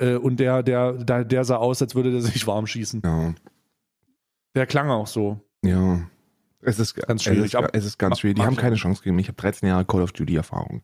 [0.00, 3.02] Äh, und der, der, der, der sah aus, als würde der sich warm schießen.
[3.04, 3.34] Ja,
[4.54, 5.40] Der klang auch so.
[5.62, 6.00] ja.
[6.62, 8.36] Es ist Ganz schwierig, Es ist, es ist ganz schwierig.
[8.36, 8.76] Die haben keine.
[8.76, 9.24] Chance gegen mich.
[9.24, 10.82] Ich habe 13 Jahre Call of Duty Erfahrung.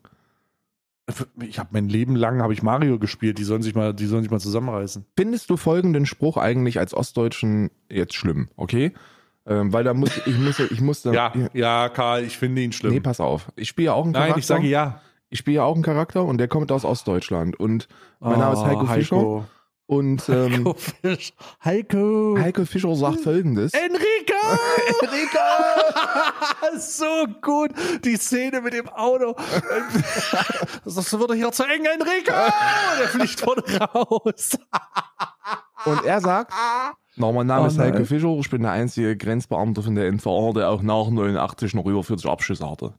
[1.39, 3.37] Ich habe mein Leben lang habe ich Mario gespielt.
[3.37, 5.05] Die sollen sich mal, die sollen sich mal zusammenreißen.
[5.15, 8.93] Findest du folgenden Spruch eigentlich als Ostdeutschen jetzt schlimm, okay?
[9.45, 12.73] Ähm, weil da muss ich muss ich muss da Ja, ja, Karl, ich finde ihn
[12.73, 12.93] schlimm.
[12.93, 13.49] Nee, pass auf.
[13.55, 14.31] Ich spiele ja auch einen Charakter.
[14.33, 14.99] Nein, ich sage ja.
[15.29, 17.87] Ich spiele ja auch einen Charakter und der kommt aus Ostdeutschland und
[18.19, 19.45] mein Name ist Heiko Oh, Fischer
[19.87, 21.33] und ähm, Heiko Fisch.
[21.63, 22.37] Heiko.
[22.39, 23.73] Heiko Fischer sagt folgendes.
[23.73, 23.99] Enrico!
[25.01, 26.79] Enrico!
[26.79, 27.71] so gut.
[28.05, 29.35] Die Szene mit dem Auto.
[30.85, 32.33] Das wird doch hier zu eng, Enrico!
[32.99, 34.57] Der fliegt von raus.
[35.85, 36.53] Und er sagt,
[37.17, 38.05] noch mein Name Oh ist Heiko.
[38.05, 42.03] Fischer, ich bin der einzige Grenzbeamte von der NVA, der auch nach 89 noch über
[42.03, 42.93] 40 Abschüsse hatte.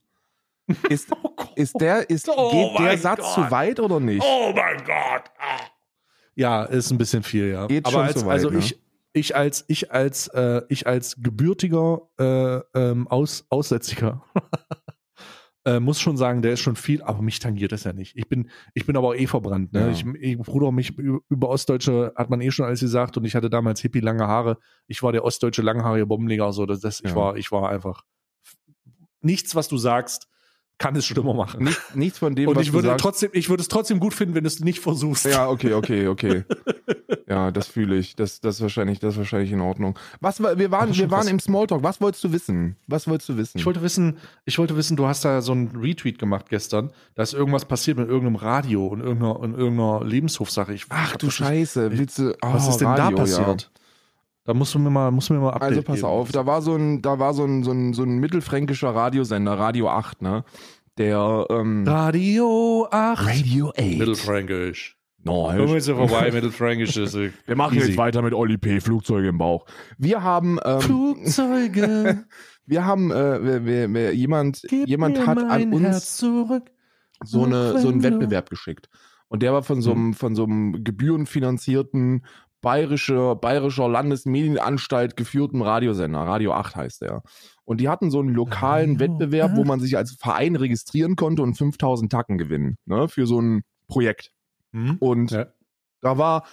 [0.89, 1.53] Ist, Oh Gott.
[1.57, 3.35] ist der, ist, Oh geht der mein Satz Gott.
[3.35, 4.23] zu weit oder nicht?
[4.25, 5.25] Oh mein Gott.
[5.39, 5.61] Ah.
[6.35, 7.67] Ja, ist ein bisschen viel, ja.
[7.67, 8.59] Geht Aber schon als, zu weit, also ne?
[8.59, 8.79] ich,
[9.13, 14.23] ich als, ich als, äh, ich als gebürtiger äh, ähm, Aus, Aussätziger
[15.65, 18.17] äh, muss schon sagen, der ist schon viel, aber mich tangiert das ja nicht.
[18.17, 19.73] Ich bin, ich bin aber auch eh verbrannt.
[19.73, 19.81] Ne?
[19.81, 19.89] Ja.
[19.89, 23.51] Ich, ich, Bruder, mich über Ostdeutsche hat man eh schon alles gesagt und ich hatte
[23.51, 24.59] damals hippie lange Haare.
[24.87, 26.53] Ich war der ostdeutsche langhaarige Bombenleger.
[26.53, 27.17] So, das, das, ich Ja.
[27.17, 28.05] war, ich war einfach
[29.21, 30.29] nichts, was du sagst,
[30.79, 31.65] kann es schlimmer machen.
[31.65, 33.03] Nicht, nichts von dem, und was ich du würde sagst.
[33.03, 35.25] trotzdem, ich würde es trotzdem gut finden, wenn du es nicht versuchst.
[35.25, 36.45] Ja, okay, okay, okay.
[37.27, 38.17] Ja, das fühle ich.
[38.17, 39.99] Das, das, ist wahrscheinlich, das ist wahrscheinlich in Ordnung.
[40.21, 41.31] Was, war- wir waren, wir waren krass.
[41.31, 41.83] im Smalltalk.
[41.83, 42.77] Was wolltest du wissen?
[42.87, 43.59] Was wolltest du wissen?
[43.59, 47.23] Ich wollte wissen, ich wollte wissen, du hast da so einen Retweet gemacht gestern, da
[47.23, 50.73] ist irgendwas passiert mit irgendeinem Radio und irgendeiner, und irgendeiner Lebenshofsache.
[50.73, 51.91] Ich, Ach du Scheiße.
[51.99, 53.71] Willst du, Was oh, ist denn Radio, da passiert?
[54.49, 56.07] Da musst du mir mal, musst du mir mal Update Also pass geben.
[56.09, 59.59] auf, da war so ein, da war so ein, so ein, so ein mittelfränkischer Radiosender,
[59.59, 60.43] Radio 8, ne?
[60.97, 63.27] Der, ähm, Radio 8.
[63.27, 63.77] Radio 8.
[63.99, 64.97] Mittelfränkisch.
[65.23, 67.89] No, Komm jetzt hier vorbei, Mittelfränkisch ist wir machen easy.
[67.89, 68.81] jetzt weiter mit Oli P.
[68.81, 69.67] Flugzeuge im Bauch.
[69.99, 72.25] Wir haben, ähm, Flugzeuge.
[72.65, 76.71] wir haben, äh, wir, wir, wir, jemand, Gib jemand mir hat an uns Herz zurück.
[77.23, 78.89] so, eine, so einen Wettbewerb geschickt.
[79.31, 79.99] Und der war von so Hm.
[79.99, 82.25] einem, von so einem gebührenfinanzierten
[82.61, 86.21] bayerischer, bayerischer Landesmedienanstalt geführten Radiosender.
[86.21, 87.23] Radio 8 heißt der.
[87.65, 89.67] Und die hatten so einen lokalen Radio Wettbewerb, wo 8.
[89.67, 94.33] man sich als Verein registrieren konnte und 5000 Tacken gewinnen, ne, für so ein Projekt.
[94.73, 94.97] Hm?
[95.01, 95.47] Und Ja.
[96.01, 96.47] da war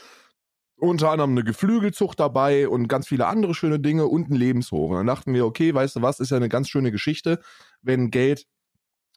[0.77, 4.91] unter anderem eine Geflügelzucht dabei und ganz viele andere schöne Dinge und ein Lebenshof.
[4.91, 7.39] Und dann dachten wir, okay, weißt du was, ist ja eine ganz schöne Geschichte,
[7.81, 8.45] wenn Geld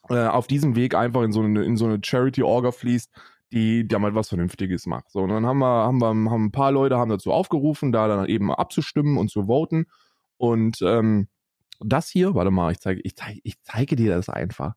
[0.08, 3.10] äh, auf diesem Weg einfach in so eine, in so eine Charity-Orga fließt,
[3.52, 5.10] die da mal was Vernünftiges macht.
[5.10, 8.08] So, und dann haben wir, haben wir haben ein paar Leute haben dazu aufgerufen, da
[8.08, 9.86] dann eben abzustimmen und zu voten.
[10.36, 11.28] Und ähm,
[11.80, 14.74] das hier, warte mal, ich zeige, ich zeige, ich zeige dir das einfach.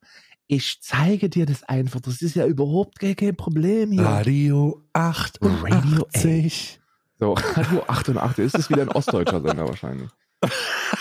[0.47, 2.01] Ich zeige dir das einfach.
[2.01, 4.03] Das ist ja überhaupt kein, kein Problem hier.
[4.03, 5.39] Radio 8.
[5.41, 6.79] Radio 80.
[7.19, 10.09] So, Radio 88 ist es wieder ein ostdeutscher Sender wahrscheinlich.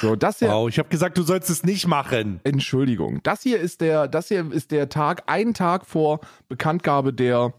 [0.00, 2.40] So, das hier, Wow, ich habe gesagt, du sollst es nicht machen.
[2.44, 3.20] Entschuldigung.
[3.22, 7.54] Das hier ist der, das hier ist der Tag, ein Tag vor Bekanntgabe der,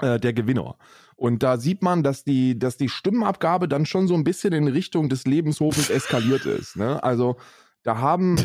[0.00, 0.76] äh, der Gewinner.
[1.16, 4.68] Und da sieht man, dass die, dass die Stimmenabgabe dann schon so ein bisschen in
[4.68, 6.76] Richtung des Lebenshofes eskaliert ist.
[6.76, 7.02] Ne?
[7.02, 7.36] Also
[7.82, 8.36] da haben,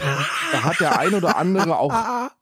[0.51, 1.91] da hat der ein oder andere auch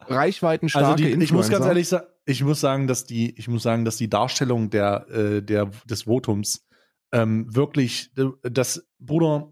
[0.08, 3.64] reichweitenstarke Also die, ich muss ganz ehrlich sagen, ich muss sagen, dass die, ich muss
[3.64, 6.68] sagen, dass die Darstellung der, äh, der des Votums
[7.12, 8.12] ähm, wirklich,
[8.44, 9.52] das Bruder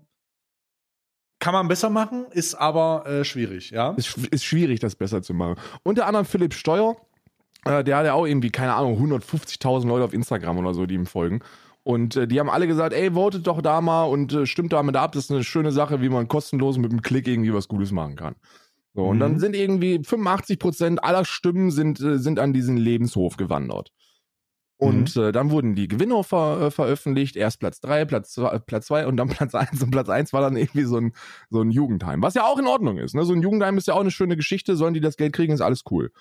[1.48, 3.92] kann man besser machen, ist aber äh, schwierig, ja.
[3.92, 5.56] ist, ist schwierig, das besser zu machen.
[5.82, 6.98] Unter anderem Philipp Steuer,
[7.64, 10.96] äh, der hat ja auch irgendwie, keine Ahnung, 150.000 Leute auf Instagram oder so, die
[10.96, 11.40] ihm folgen.
[11.84, 14.98] Und äh, die haben alle gesagt, ey, votet doch da mal und äh, stimmt damit
[14.98, 15.14] ab.
[15.14, 18.18] Das ist eine schöne Sache, wie man kostenlos mit einem Klick irgendwie was Gutes machen
[18.18, 18.36] kann.
[18.94, 19.22] So, und Mhm.
[19.22, 23.94] dann sind irgendwie 85% aller Stimmen sind, äh, sind an diesen Lebenshof gewandert.
[24.80, 25.22] Und Mhm.
[25.24, 27.36] äh, dann wurden die Gewinner ver äh, veröffentlicht.
[27.36, 29.82] Erst Platz 3, Platz 2 Platz zwei und dann Platz 1.
[29.82, 31.14] Und Platz 1 war dann irgendwie so ein,
[31.50, 32.22] so ein Jugendheim.
[32.22, 33.16] Was ja auch in Ordnung ist.
[33.16, 33.26] Ne?
[33.26, 34.76] So ein Jugendheim ist ja auch eine schöne Geschichte.
[34.76, 36.12] Sollen die das Geld kriegen, ist alles cool.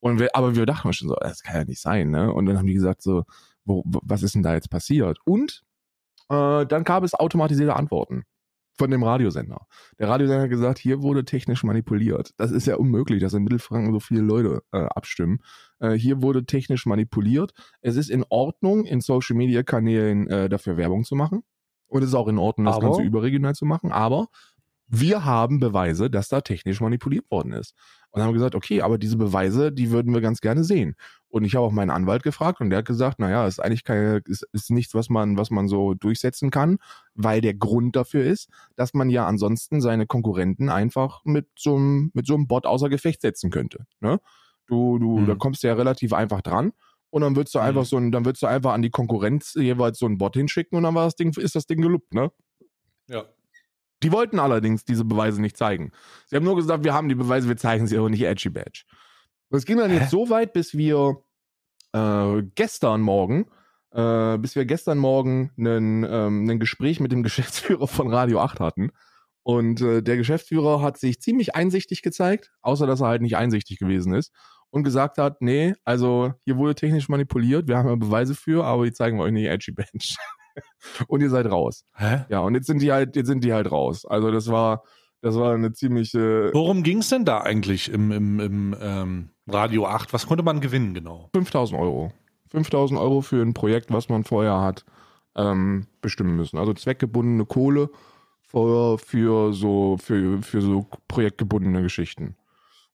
[0.00, 2.10] Und wir, aber wir dachten schon so, das kann ja nicht sein.
[2.10, 2.32] Ne?
[2.32, 3.24] Und dann haben die gesagt so,
[3.64, 5.18] wo, wo- was ist denn da jetzt passiert?
[5.24, 5.62] Und
[6.28, 8.24] äh, dann gab es automatisierte Antworten
[8.76, 9.66] von dem Radiosender.
[9.98, 12.32] Der Radiosender hat gesagt, hier wurde technisch manipuliert.
[12.36, 15.38] Das ist ja unmöglich, dass in Mittelfranken so viele Leute äh, abstimmen.
[15.78, 17.52] Äh, hier wurde technisch manipuliert.
[17.80, 21.42] Es ist in Ordnung, in Social Media Kanälen äh, dafür Werbung zu machen.
[21.86, 23.92] Und es ist auch in Ordnung, das Aber- Ganze überregional zu machen.
[23.92, 24.26] Aber
[24.86, 27.74] wir haben Beweise, dass da technisch manipuliert worden ist.
[28.14, 30.94] Und dann haben wir gesagt, okay, aber diese Beweise, die würden wir ganz gerne sehen.
[31.26, 34.22] Und ich habe auch meinen Anwalt gefragt und der hat gesagt, naja, ist eigentlich keine,
[34.26, 36.78] ist, ist nichts, was man, was man so durchsetzen kann,
[37.14, 42.12] weil der Grund dafür ist, dass man ja ansonsten seine Konkurrenten einfach mit so einem,
[42.14, 43.84] mit so einem Bot außer Gefecht setzen könnte.
[43.98, 44.20] Ne?
[44.68, 45.26] Du, du, mhm.
[45.26, 46.70] da kommst du ja relativ einfach dran.
[47.10, 47.86] Und dann würdest du einfach mhm.
[47.86, 50.84] so ein, dann würdest du einfach an die Konkurrenz jeweils so ein Bot hinschicken und
[50.84, 52.30] dann war das Ding, ist das Ding gelobt, ne?
[53.08, 53.24] Ja.
[54.02, 55.92] Die wollten allerdings diese Beweise nicht zeigen.
[56.26, 58.84] Sie haben nur gesagt, wir haben die Beweise, wir zeigen sie aber nicht Edgy Badge.
[59.50, 59.98] Es ging dann Hä?
[59.98, 61.22] jetzt so weit, bis wir
[61.92, 63.46] äh, gestern Morgen,
[63.92, 68.90] äh, bis wir gestern Morgen ein ähm, Gespräch mit dem Geschäftsführer von Radio 8 hatten.
[69.42, 73.78] Und äh, der Geschäftsführer hat sich ziemlich einsichtig gezeigt, außer dass er halt nicht einsichtig
[73.78, 74.32] gewesen ist
[74.70, 78.86] und gesagt hat, nee, also hier wurde technisch manipuliert, wir haben ja Beweise für, aber
[78.86, 80.16] die zeigen wir euch nicht Edgy Bench.
[81.08, 81.84] und ihr seid raus.
[81.94, 82.24] Hä?
[82.28, 84.04] Ja, und jetzt sind die halt, jetzt sind die halt raus.
[84.04, 84.82] Also das war,
[85.20, 86.50] das war eine ziemliche.
[86.52, 90.12] Worum ging es denn da eigentlich im, im, im ähm, Radio 8?
[90.12, 91.30] Was konnte man gewinnen genau?
[91.34, 92.12] 5000 Euro.
[92.50, 94.84] 5000 Euro für ein Projekt, was man vorher hat
[95.36, 96.58] ähm, bestimmen müssen.
[96.58, 97.90] Also zweckgebundene Kohle
[98.42, 102.36] für, für so für, für so projektgebundene Geschichten.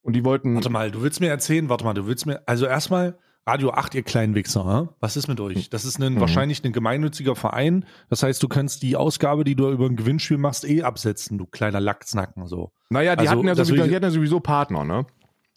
[0.02, 0.54] Und die wollten.
[0.54, 2.42] Warte mal, du willst mir erzählen, warte mal, du willst mir.
[2.46, 4.88] Also erstmal, Radio 8, ihr kleinen Wichser, hm?
[5.00, 5.70] was ist mit euch?
[5.70, 6.20] Das ist ein, mhm.
[6.20, 7.84] wahrscheinlich ein gemeinnütziger Verein.
[8.08, 11.46] Das heißt, du kannst die Ausgabe, die du über ein Gewinnspiel machst, eh absetzen, du
[11.46, 12.46] kleiner Lacksnacken.
[12.46, 12.72] So.
[12.90, 15.06] Naja, die, also, hatten ja sowieso, die hatten ja sowieso Partner, ne?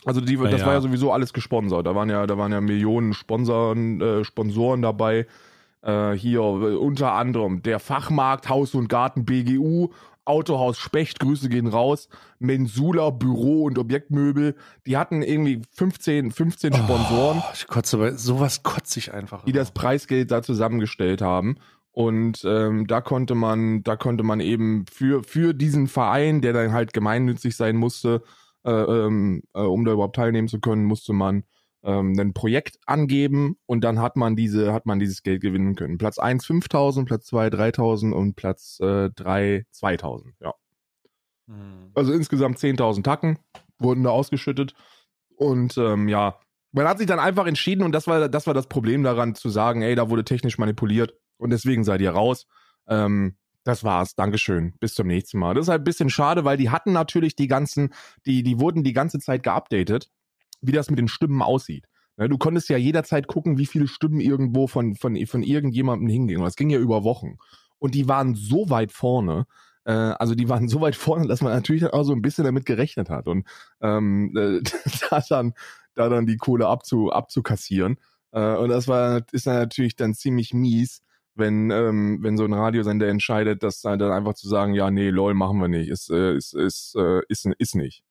[0.06, 0.66] Also die, das ja.
[0.66, 1.86] war ja sowieso alles gesponsert.
[1.86, 5.28] Da waren ja, da waren ja Millionen Sponsoren, äh, Sponsoren dabei.
[5.82, 9.90] Äh, hier äh, unter anderem der Fachmarkt Haus und Garten BGU
[10.26, 12.10] Autohaus Specht, Grüße gehen raus,
[12.40, 14.56] Mensula, Büro und Objektmöbel,
[14.86, 17.40] die hatten irgendwie 15, 15 Sponsoren.
[17.40, 19.44] Oh, ich kotze, aber sowas kotze ich einfach.
[19.44, 19.60] Die immer.
[19.60, 21.58] das Preisgeld da zusammengestellt haben.
[21.92, 26.74] Und ähm, da konnte man, da konnte man eben für, für diesen Verein, der dann
[26.74, 28.24] halt gemeinnützig sein musste,
[28.66, 31.44] äh, ähm, äh, um da überhaupt teilnehmen zu können, musste man
[31.84, 35.98] ähm, ein Projekt angeben und dann hat man diese, hat man dieses Geld gewinnen können.
[35.98, 40.54] Platz 1 5000, Platz 2 3000 und Platz äh, 3 2000, ja.
[41.48, 41.92] Mhm.
[41.94, 43.40] Also insgesamt 10.000 Tacken
[43.80, 44.74] wurden da ausgeschüttet
[45.36, 46.40] und ähm, ja,
[46.72, 49.50] man hat sich dann einfach entschieden und das war, das war das Problem daran zu
[49.50, 52.48] sagen, ey, da wurde technisch manipuliert und deswegen seid ihr raus.
[52.88, 54.16] Ähm, das war's.
[54.16, 54.74] Dankeschön.
[54.80, 55.54] Bis zum nächsten Mal.
[55.54, 57.94] Das ist halt ein bisschen schade, weil die hatten natürlich die ganzen,
[58.26, 60.10] die, die wurden die ganze Zeit geupdatet
[60.64, 61.86] wie das mit den Stimmen aussieht.
[62.18, 66.44] Ne, du konntest ja jederzeit gucken, wie viele Stimmen irgendwo von, von, von irgendjemandem hingingen.
[66.44, 67.38] Das ging ja über Wochen.
[67.80, 69.46] Und die waren so weit vorne,
[69.86, 72.66] äh, also die waren so weit vorne, dass man natürlich auch so ein bisschen damit
[72.66, 73.28] gerechnet hat.
[73.28, 73.48] Und
[73.82, 74.62] ähm, äh,
[75.10, 75.54] da, dann,
[75.96, 77.98] da dann die Kohle abzu, abzukassieren.
[78.32, 81.02] Äh, und das war, ist dann natürlich dann ziemlich mies,
[81.36, 85.34] wenn, ähm, wenn so ein Radiosender entscheidet, dass dann einfach zu sagen, ja, nee, lol,
[85.34, 85.90] machen wir nicht.
[85.90, 88.04] Ist, äh, ist, ist, äh, ist, ist nicht.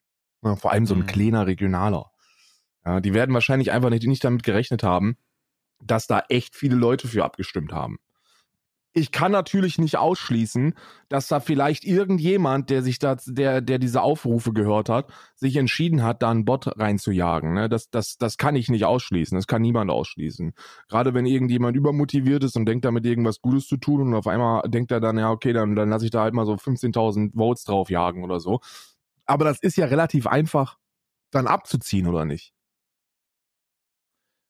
[0.44, 1.06] Ja, vor allem so ein mhm.
[1.06, 2.11] kleiner Regionaler.
[2.84, 5.16] Ja, die werden wahrscheinlich einfach nicht, nicht damit gerechnet haben,
[5.80, 7.98] dass da echt viele Leute für abgestimmt haben.
[8.94, 10.74] Ich kann natürlich nicht ausschließen,
[11.08, 16.02] dass da vielleicht irgendjemand, der sich da, der, der diese Aufrufe gehört hat, sich entschieden
[16.02, 17.54] hat, da einen Bot reinzujagen.
[17.54, 17.70] Ne?
[17.70, 19.34] Das, das, das kann ich nicht ausschließen.
[19.34, 20.52] Das kann niemand ausschließen.
[20.88, 24.68] Gerade wenn irgendjemand übermotiviert ist und denkt damit irgendwas Gutes zu tun und auf einmal
[24.68, 27.64] denkt er dann, ja, okay, dann, dann lasse ich da halt mal so 15.000 Votes
[27.64, 28.60] drauf jagen oder so.
[29.24, 30.76] Aber das ist ja relativ einfach
[31.30, 32.52] dann abzuziehen, oder nicht?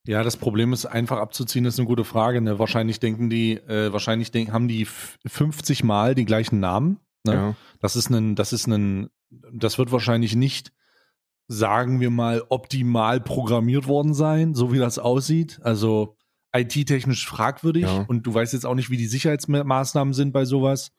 [0.06, 2.40] Ja, das Problem ist einfach abzuziehen, ist eine gute Frage.
[2.40, 2.58] Ne?
[2.58, 6.98] Wahrscheinlich denken die, äh, wahrscheinlich denk, haben die 50 Mal die gleichen Namen.
[7.24, 7.34] Ne?
[7.34, 7.56] Ja.
[7.80, 10.72] Das ist ein, das ist ein, das wird wahrscheinlich nicht,
[11.46, 15.60] sagen wir mal, optimal programmiert worden sein, so wie das aussieht.
[15.62, 16.16] Also
[16.54, 18.04] IT-technisch fragwürdig ja.
[18.08, 20.90] und du weißt jetzt auch nicht, wie die Sicherheitsmaßnahmen sind bei sowas.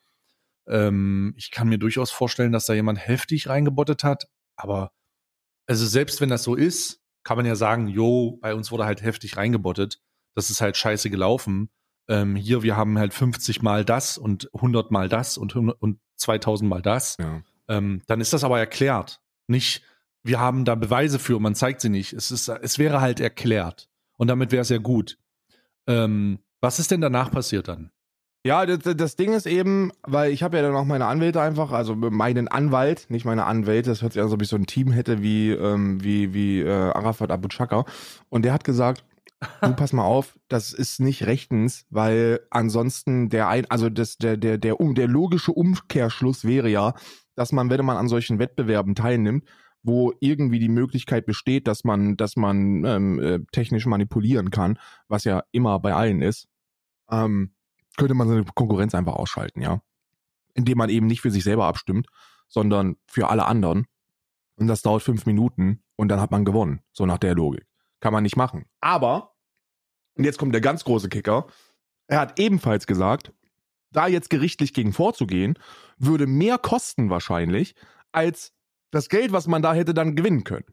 [0.66, 4.24] Ähm, ich kann mir durchaus vorstellen, dass da jemand heftig reingebottet hat,
[4.56, 4.92] aber
[5.66, 9.02] also selbst wenn das so ist, kann man ja sagen, jo, bei uns wurde halt
[9.02, 10.00] heftig reingebottet.
[10.34, 11.70] Das ist halt scheiße gelaufen.
[12.08, 16.68] Ähm, hier, wir haben halt 50 mal das und 100 mal das und, und 2000
[16.68, 17.16] mal das.
[17.18, 17.42] Ja.
[17.68, 19.20] Ähm, dann ist das aber erklärt.
[19.46, 19.82] Nicht,
[20.22, 22.12] wir haben da Beweise für, man zeigt sie nicht.
[22.12, 23.88] Es, ist, es wäre halt erklärt.
[24.16, 25.18] Und damit wäre es ja gut.
[25.86, 27.90] Ähm, was ist denn danach passiert dann?
[28.46, 31.72] Ja, das, das Ding ist eben, weil ich habe ja dann auch meine Anwälte einfach,
[31.72, 34.66] also meinen Anwalt, nicht meine Anwälte, das hört sich an, als ob ich so ein
[34.66, 37.86] Team hätte wie, ähm, wie, wie äh, Arafat Abu Chaka.
[38.28, 39.02] Und der hat gesagt,
[39.62, 44.36] du pass mal auf, das ist nicht rechtens, weil ansonsten der ein, also das, der,
[44.36, 46.92] der, der, um, der logische Umkehrschluss wäre ja,
[47.36, 49.44] dass man, wenn man an solchen Wettbewerben teilnimmt,
[49.82, 54.78] wo irgendwie die Möglichkeit besteht, dass man, dass man ähm, äh, technisch manipulieren kann,
[55.08, 56.46] was ja immer bei allen ist,
[57.10, 57.53] ähm,
[57.96, 59.80] könnte man seine Konkurrenz einfach ausschalten, ja.
[60.54, 62.08] Indem man eben nicht für sich selber abstimmt,
[62.48, 63.86] sondern für alle anderen.
[64.56, 66.80] und das dauert fünf Minuten und dann hat man gewonnen.
[66.92, 67.66] So nach der Logik.
[68.00, 68.66] Kann man nicht machen.
[68.80, 69.34] Aber,
[70.16, 71.46] und jetzt kommt der ganz große Kicker,
[72.06, 73.32] er hat ebenfalls gesagt,
[73.90, 75.58] da jetzt gerichtlich gegen vorzugehen,
[75.98, 77.74] würde mehr kosten wahrscheinlich,
[78.12, 78.52] als
[78.90, 80.66] das Geld, was man da hätte dann gewinnen können.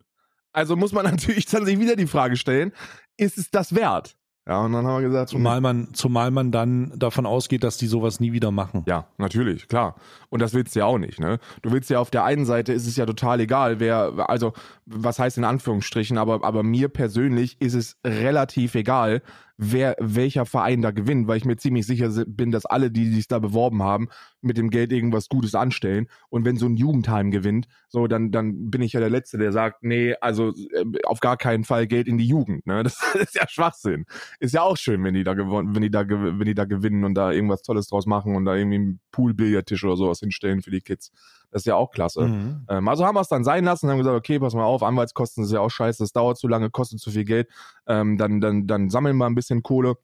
[0.51, 2.73] Also muss man natürlich dann sich wieder die Frage stellen,
[3.17, 4.17] ist es das wert?
[4.47, 7.85] Ja, und dann haben wir gesagt, zumal man, zumal man dann davon ausgeht, dass die
[7.85, 8.83] sowas nie wieder machen.
[8.87, 9.95] Ja, natürlich, klar.
[10.29, 11.37] Und das willst du ja auch nicht, ne?
[11.61, 14.53] Du willst ja auf der einen Seite ist es ja total egal, wer, also,
[14.87, 19.21] was heißt in Anführungsstrichen, aber, aber mir persönlich ist es relativ egal,
[19.63, 23.27] wer, welcher Verein da gewinnt, weil ich mir ziemlich sicher bin, dass alle, die sich
[23.27, 24.09] da beworben haben,
[24.41, 26.07] mit dem Geld irgendwas Gutes anstellen.
[26.29, 29.51] Und wenn so ein Jugendheim gewinnt, so, dann, dann bin ich ja der Letzte, der
[29.51, 32.65] sagt, nee, also äh, auf gar keinen Fall Geld in die Jugend.
[32.65, 32.83] Ne?
[32.91, 34.05] Das ist ja Schwachsinn.
[34.39, 37.03] Ist ja auch schön, wenn die da gewonnen, wenn die da, wenn die da gewinnen
[37.03, 40.71] und da irgendwas Tolles draus machen und da irgendwie einen Pool-Billardtisch oder sowas hinstellen für
[40.71, 41.11] die Kids.
[41.51, 42.21] Das ist ja auch klasse.
[42.21, 42.65] Mhm.
[42.69, 44.83] Ähm, also haben wir es dann sein lassen und haben gesagt, okay, pass mal auf,
[44.83, 47.49] Anwaltskosten ist ja auch scheiße, das dauert zu lange, kostet zu viel Geld.
[47.87, 49.95] Ähm, dann, dann, dann sammeln wir ein bisschen Kohle.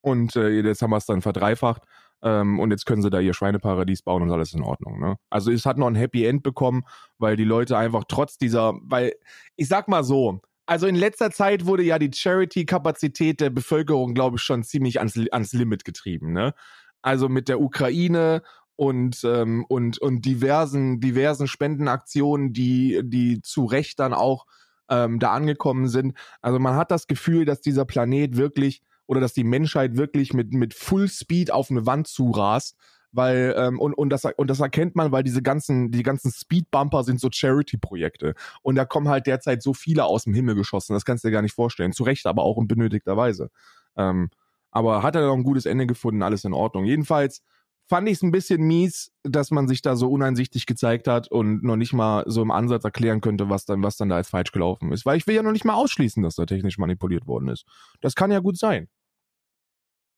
[0.00, 1.82] Und äh, jetzt haben wir es dann verdreifacht.
[2.22, 4.98] Ähm, und jetzt können sie da ihr Schweineparadies bauen und alles in Ordnung.
[4.98, 5.16] Ne?
[5.30, 6.84] Also es hat noch ein Happy End bekommen,
[7.18, 9.14] weil die Leute einfach trotz dieser, weil
[9.56, 14.36] ich sag mal so, also in letzter Zeit wurde ja die Charity-Kapazität der Bevölkerung, glaube
[14.36, 16.32] ich, schon ziemlich ans, ans Limit getrieben.
[16.32, 16.54] Ne?
[17.02, 18.42] Also mit der Ukraine
[18.76, 24.46] und, ähm, und, und diversen, diversen Spendenaktionen, die, die zu Recht dann auch
[24.88, 26.16] ähm, da angekommen sind.
[26.42, 30.52] Also man hat das Gefühl, dass dieser Planet wirklich oder dass die Menschheit wirklich mit,
[30.52, 32.76] mit Full Speed auf eine Wand zurast.
[33.12, 37.02] Weil, ähm, und, und, das, und das erkennt man, weil diese ganzen, die ganzen Speedbumper
[37.02, 38.34] sind so Charity-Projekte.
[38.60, 41.32] Und da kommen halt derzeit so viele aus dem Himmel geschossen, das kannst du dir
[41.32, 41.92] gar nicht vorstellen.
[41.92, 43.50] Zu Recht, aber auch in benötigterweise.
[43.96, 44.28] Ähm,
[44.70, 46.84] aber hat er noch ein gutes Ende gefunden, alles in Ordnung.
[46.84, 47.42] Jedenfalls,
[47.88, 51.62] fand ich es ein bisschen mies, dass man sich da so uneinsichtig gezeigt hat und
[51.62, 54.52] noch nicht mal so im Ansatz erklären könnte, was dann, was dann da als falsch
[54.52, 55.06] gelaufen ist.
[55.06, 57.64] Weil ich will ja noch nicht mal ausschließen, dass da technisch manipuliert worden ist.
[58.00, 58.88] Das kann ja gut sein.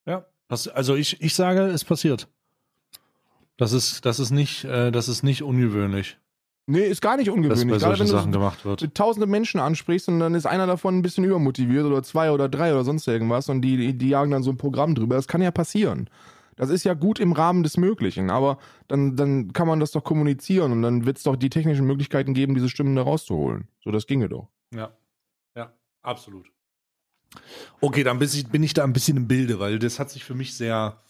[0.07, 2.29] Ja, also ich, ich sage, es passiert.
[3.59, 6.19] Das ist, das ist nicht, äh, das ist nicht ungewöhnlich.
[6.71, 7.67] Nee, ist gar nicht ungewöhnlich.
[7.67, 8.95] Dass bei solchen Sachen gemacht wird.
[8.95, 12.73] tausende Menschen ansprichst und dann ist einer davon ein bisschen übermotiviert oder zwei oder drei
[12.73, 15.17] oder sonst irgendwas und die, die jagen dann so ein Programm drüber.
[15.17, 16.09] Das kann ja passieren.
[16.59, 20.05] Das ist ja gut im Rahmen des Möglichen, aber dann, dann kann man das doch
[20.05, 23.69] kommunizieren und dann wird es doch die technischen Möglichkeiten geben, diese Stimmen da rauszuholen.
[23.83, 24.49] So, das ginge doch.
[24.75, 24.93] Ja,
[25.57, 26.51] ja, absolut.
[27.81, 30.25] Okay, dann bin ich, bin ich da ein bisschen im Bilde, weil das hat sich
[30.25, 31.01] für mich sehr,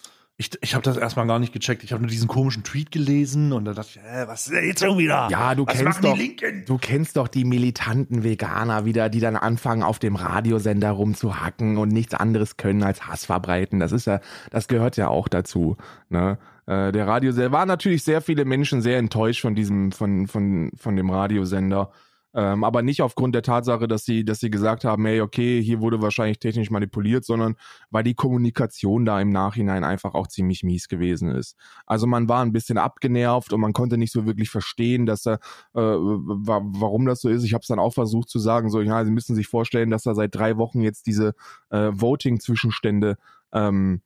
[0.41, 1.83] ich, ich habe das erstmal gar nicht gecheckt.
[1.83, 4.65] Ich habe nur diesen komischen Tweet gelesen und da dachte ich, äh, was ist denn
[4.65, 5.27] jetzt schon wieder?
[5.33, 6.17] Ja, du was kennst doch,
[6.65, 11.89] du kennst doch die militanten Veganer wieder, die dann anfangen, auf dem Radiosender rumzuhacken und
[11.89, 13.81] nichts anderes können als Hass verbreiten.
[13.81, 14.21] Das ist ja,
[14.53, 15.77] das gehört ja auch dazu.
[16.09, 16.39] Ne?
[16.67, 20.95] Äh, der Radiosender war natürlich sehr viele Menschen sehr enttäuscht von diesem, von, von, von
[20.95, 21.91] dem Radiosender.
[22.35, 25.81] Ähm, aber nicht aufgrund der Tatsache, dass sie, dass sie gesagt haben, hey, okay, hier
[25.81, 27.55] wurde wahrscheinlich technisch manipuliert, sondern
[27.91, 31.57] weil die Kommunikation da im Nachhinein einfach auch ziemlich mies gewesen ist.
[31.87, 35.41] Also man war ein bisschen abgenervt und man konnte nicht so wirklich verstehen, dass er,
[35.75, 37.45] äh, warum das so ist.
[37.45, 40.03] Ich habe es dann auch versucht zu sagen, so, ja, Sie müssen sich vorstellen, dass
[40.03, 41.35] da seit drei Wochen jetzt diese
[41.71, 43.17] äh, Voting-Zwischenstände
[43.53, 44.03] ähm,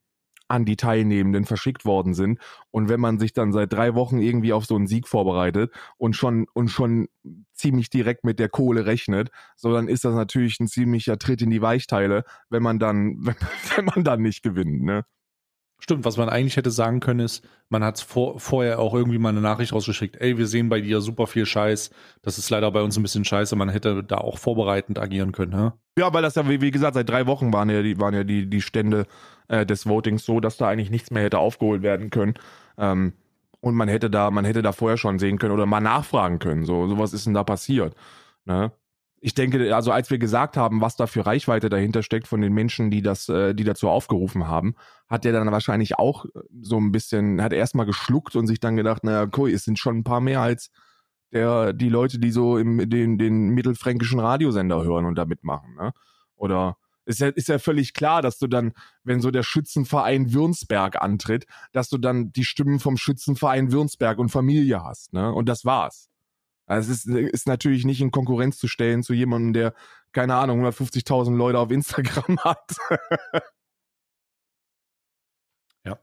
[0.52, 2.38] an die Teilnehmenden verschickt worden sind.
[2.70, 6.14] Und wenn man sich dann seit drei Wochen irgendwie auf so einen Sieg vorbereitet und
[6.14, 7.08] schon, und schon
[7.54, 11.48] ziemlich direkt mit der Kohle rechnet, so dann ist das natürlich ein ziemlicher Tritt in
[11.48, 13.34] die Weichteile, wenn man dann, wenn,
[13.76, 15.04] wenn man dann nicht gewinnt, ne?
[15.82, 19.30] Stimmt, was man eigentlich hätte sagen können ist, man hat vor, vorher auch irgendwie mal
[19.30, 21.90] eine Nachricht rausgeschickt, ey, wir sehen bei dir super viel Scheiß,
[22.22, 25.58] das ist leider bei uns ein bisschen scheiße, man hätte da auch vorbereitend agieren können,
[25.58, 25.72] hä?
[25.98, 28.22] Ja, weil das ja, wie, wie gesagt, seit drei Wochen waren ja die, waren ja
[28.22, 29.06] die, die Stände
[29.48, 32.34] äh, des Votings so, dass da eigentlich nichts mehr hätte aufgeholt werden können.
[32.78, 33.14] Ähm,
[33.60, 36.64] und man hätte da, man hätte da vorher schon sehen können oder mal nachfragen können,
[36.64, 37.96] so, so was ist denn da passiert,
[38.44, 38.70] ne?
[39.24, 42.52] Ich denke, also als wir gesagt haben, was da für Reichweite dahinter steckt von den
[42.52, 44.74] Menschen, die das, äh, die dazu aufgerufen haben,
[45.08, 46.26] hat der dann wahrscheinlich auch
[46.60, 49.98] so ein bisschen, hat erstmal geschluckt und sich dann gedacht, naja, cool, es sind schon
[49.98, 50.72] ein paar mehr als
[51.30, 55.92] der, die Leute, die so im, den, den mittelfränkischen Radiosender hören und da mitmachen, ne?
[56.34, 58.72] Oder ist ja, ist ja völlig klar, dass du dann,
[59.04, 64.30] wenn so der Schützenverein Würnsberg antritt, dass du dann die Stimmen vom Schützenverein Würnsberg und
[64.30, 65.32] Familie hast, ne?
[65.32, 66.11] Und das war's.
[66.72, 69.74] Also es ist, ist natürlich nicht in Konkurrenz zu stellen zu jemandem, der,
[70.12, 72.76] keine Ahnung, 150.000 Leute auf Instagram hat.
[75.84, 75.98] ja,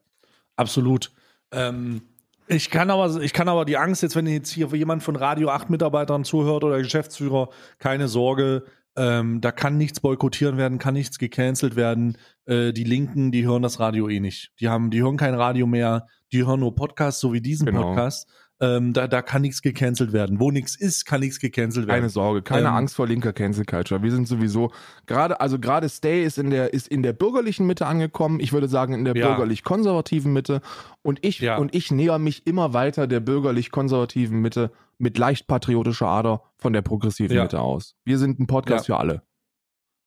[0.56, 1.12] absolut.
[1.52, 2.04] Ähm,
[2.48, 5.50] ich kann aber, ich kann aber die Angst jetzt, wenn jetzt hier jemand von Radio
[5.50, 7.50] 8 Mitarbeitern zuhört oder Geschäftsführer,
[7.80, 8.64] keine Sorge,
[8.96, 12.18] ähm, da kann nichts boykottieren werden, kann nichts gecancelt werden.
[12.46, 14.52] Äh, die Linken, die hören das Radio eh nicht.
[14.60, 17.84] Die haben, die hören kein Radio mehr, die hören nur Podcasts, so wie diesen genau.
[17.84, 18.28] Podcast.
[18.62, 20.40] Ähm, da, da kann nichts gecancelt werden.
[20.42, 22.00] Wo nichts ist, kann nichts gecancelt werden.
[22.02, 24.04] Keine Sorge, keine Ähm, Angst vor linker Cancel Culture.
[24.04, 24.72] Wir sind sowieso
[25.06, 28.42] gerade, also gerade Stay ist in der ist in der bürgerlichen Mitte angekommen.
[28.42, 29.28] Ich würde sagen in der Ja.
[29.30, 30.60] bürgerlich-konservativen Mitte
[31.04, 31.58] und ich Ja.
[31.58, 36.82] und ich näher mich immer weiter der bürgerlich-konservativen Mitte mit leicht patriotischer Ader von der
[36.82, 37.44] progressiven Ja.
[37.44, 37.96] Mitte aus.
[38.04, 39.22] Wir sind ein Podcast für alle.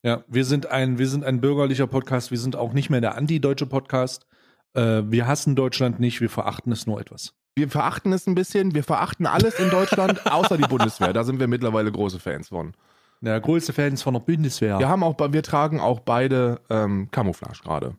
[0.04, 2.30] Ja, wir sind ein, wir sind ein bürgerlicher Podcast.
[2.30, 4.26] Wir sind auch nicht mehr der anti-deutsche Podcast.
[4.74, 7.34] Äh, wir hassen Deutschland nicht, wir verachten es nur etwas.
[7.54, 11.12] Wir verachten es ein bisschen, wir verachten alles in Deutschland, außer die Bundeswehr.
[11.12, 12.72] Da sind wir mittlerweile große Fans von.
[13.20, 14.78] Der größte Fan ist von der Bundeswehr.
[14.78, 17.94] Wir haben auch, wir tragen auch beide ähm, Camouflage gerade.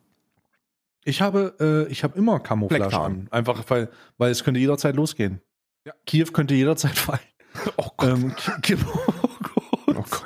[1.05, 1.55] Ich habe,
[1.87, 3.27] äh, ich habe immer Camouflage an.
[3.31, 5.41] Einfach, weil, weil es könnte jederzeit losgehen.
[5.85, 5.93] Ja.
[6.05, 7.19] Kiew könnte jederzeit fallen.
[7.77, 9.63] Oh Ähm, Ki- Ki- oh Gott.
[9.87, 10.25] Oh Gott.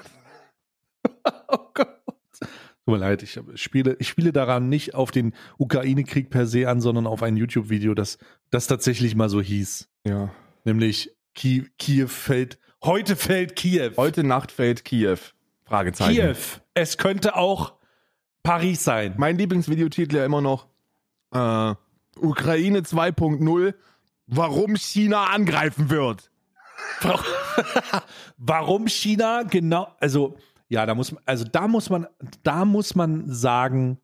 [2.88, 6.80] Tut mir leid, ich spiele, ich spiele daran nicht auf den Ukraine-Krieg per se an,
[6.80, 8.18] sondern auf ein YouTube-Video, das,
[8.50, 9.90] das tatsächlich mal so hieß.
[10.06, 10.30] Ja.
[10.64, 13.92] Nämlich Kiew, Kiew fällt, heute fällt Kiew.
[13.98, 15.18] Heute Nacht fällt Kiew.
[15.66, 16.16] Fragezeichen.
[16.16, 16.38] Kiew.
[16.76, 17.74] Es könnte auch
[18.42, 19.16] Paris sein.
[19.18, 20.68] Mein Lieblingsvideotitel ja immer noch
[21.34, 21.74] äh,
[22.22, 23.74] Ukraine 2.0
[24.28, 26.32] Warum China angreifen wird.
[28.38, 30.38] Warum China genau, also
[30.70, 32.08] ja, da muss man, also da muss man,
[32.44, 34.00] da muss man sagen,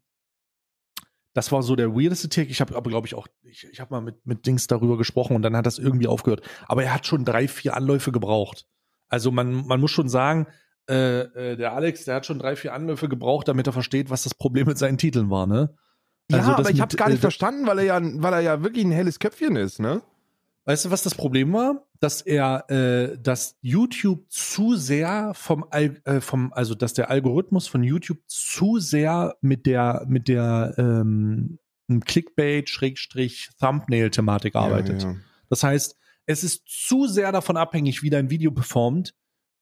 [1.34, 2.50] das war so der weirdeste Tick.
[2.50, 5.36] Ich habe aber, glaube ich, auch, ich, ich habe mal mit, mit Dings darüber gesprochen
[5.36, 6.42] und dann hat das irgendwie aufgehört.
[6.68, 8.68] Aber er hat schon drei, vier Anläufe gebraucht.
[9.10, 10.48] Also man, man muss schon sagen,
[10.90, 14.24] äh, äh, der Alex, der hat schon drei, vier Anläufe gebraucht, damit er versteht, was
[14.24, 15.76] das Problem mit seinen Titeln war, ne?
[16.30, 18.40] Ja, Also das aber ich habe gar nicht äh, verstanden, weil er ja, weil er
[18.42, 20.02] ja wirklich ein helles Köpfchen ist, ne?
[20.66, 21.86] Weißt du, was das Problem war?
[22.00, 27.68] Dass er, äh, dass YouTube zu sehr vom, Al äh, vom, also dass der Algorithmus
[27.68, 31.60] von YouTube zu sehr mit der, mit der ähm,
[31.90, 35.04] Clickbait-Thumbnail-Thematik arbeitet.
[35.04, 35.18] Ja, ja.
[35.50, 39.14] Das heißt, es ist zu sehr davon abhängig, wie dein Video performt.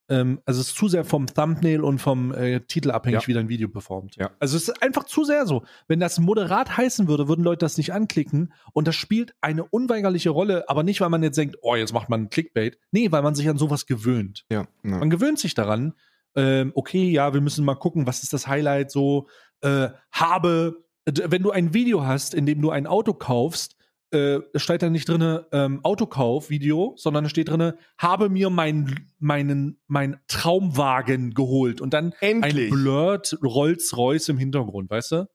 [0.09, 3.27] Ähm, also es ist zu sehr vom Thumbnail und vom äh, Titel abhängig, Ja.
[3.27, 4.15] wie dein Video performt.
[4.17, 4.31] Ja.
[4.39, 5.63] Also es ist einfach zu sehr so.
[5.87, 8.53] Wenn das moderat heißen würde, würden Leute das nicht anklicken.
[8.73, 12.09] Und das spielt eine unweigerliche Rolle, aber nicht, weil man jetzt denkt, oh, jetzt macht
[12.09, 12.77] man einen Clickbait.
[12.91, 14.45] Nee, weil man sich an sowas gewöhnt.
[14.51, 14.97] Ja, ja.
[14.97, 15.93] Man gewöhnt sich daran,
[16.35, 19.27] ähm, okay, ja, wir müssen mal gucken, was ist das Highlight so,
[19.61, 23.75] äh, habe, wenn du ein Video hast, in dem du ein Auto kaufst,
[24.11, 29.07] äh, es steht da nicht drinne ähm, Autokauf-Video, sondern es steht drinne, habe mir mein,
[29.19, 32.71] meinen, mein Traumwagen geholt und dann Endlich.
[32.71, 35.29] ein blurred Rolls-Royce im Hintergrund, weißt du?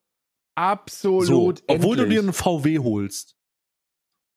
[0.54, 1.58] Absolut.
[1.58, 2.18] So, obwohl du endlich.
[2.18, 3.36] dir einen VW holst.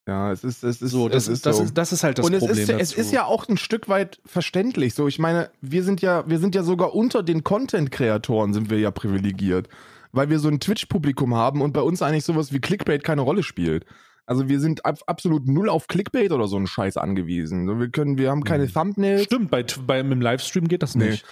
[0.08, 1.64] Ja, es ist, es ist, So, das, ist, das, so.
[1.64, 2.58] ist, das ist halt das und es Problem.
[2.58, 4.96] ist, es ist ja auch ein Stück weit verständlich.
[4.96, 8.80] So, ich meine, wir sind ja, wir sind ja sogar unter den Content-Kreatoren sind wir
[8.80, 9.70] ja privilegiert,
[10.12, 13.44] weil wir so ein Twitch-Publikum haben und bei uns eigentlich sowas wie Clickbait keine Rolle
[13.44, 13.86] spielt.
[14.30, 17.80] Also wir sind ab, absolut null auf Clickbait oder so einen Scheiß angewiesen.
[17.80, 18.74] Wir können, wir haben keine Mhm.
[18.74, 19.24] Thumbnails.
[19.24, 21.10] Stimmt, bei, bei, im Livestream geht das Nee.
[21.10, 21.26] nicht.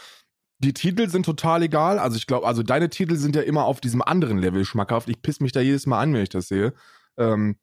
[0.63, 1.99] Die Titel sind total egal.
[1.99, 5.09] Also ich glaube, also deine Titel sind ja immer auf diesem anderen Level schmackhaft.
[5.09, 6.73] Ich piss mich da jedes Mal an, wenn ich das sehe.
[7.19, 7.57] Ähm,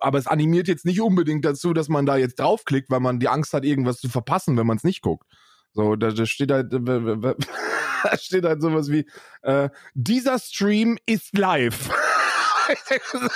[0.00, 3.28] aber es animiert jetzt nicht unbedingt dazu, dass man da jetzt draufklickt, weil man die
[3.28, 5.26] Angst hat, irgendwas zu verpassen, wenn man es nicht guckt.
[5.74, 9.06] So, da, da steht halt, da steht halt sowas wie,
[9.42, 11.90] äh, dieser Stream ist live.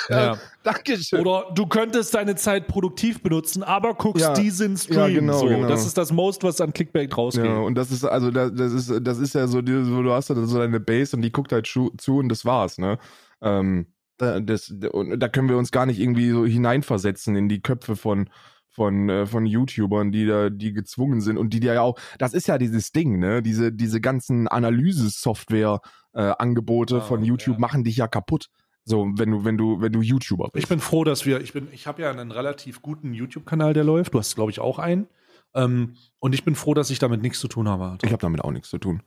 [0.09, 0.37] Ja.
[0.63, 1.21] Dankeschön.
[1.21, 4.33] Oder du könntest deine Zeit produktiv benutzen, aber guckst Ja.
[4.35, 4.99] diesen Stream.
[4.99, 5.69] Ja, genau, so, genau.
[5.69, 7.45] Das ist das Most, was an Clickbait rausgeht.
[7.47, 10.35] Ja, und das ist, also, das, das ist, das ist ja so, du hast da
[10.35, 12.99] so deine Base und die guckt halt zu und das war's, ne?
[13.41, 13.87] Ähm,
[14.19, 17.97] da, das, und da können wir uns gar nicht irgendwie so hineinversetzen in die Köpfe
[17.97, 18.29] von,
[18.69, 22.47] von, äh, von YouTubern, die da, die gezwungen sind und die ja auch, das ist
[22.47, 23.41] ja dieses Ding, ne?
[23.43, 27.61] Diese, diese ganzen Analyse-Software-Angebote Ah, von YouTube ja.
[27.61, 28.49] machen dich ja kaputt.
[28.85, 30.65] So, wenn du, wenn du, wenn du YouTuber bist.
[30.65, 33.85] Ich bin froh, dass wir, ich bin, ich habe ja einen relativ guten YouTube-Kanal, der
[33.85, 34.15] läuft.
[34.15, 35.07] Du hast, glaube ich, auch einen.
[35.55, 37.99] Ähm, und ich bin froh, dass ich damit nichts zu tun habe.
[38.03, 39.03] ich habe damit auch nichts zu tun.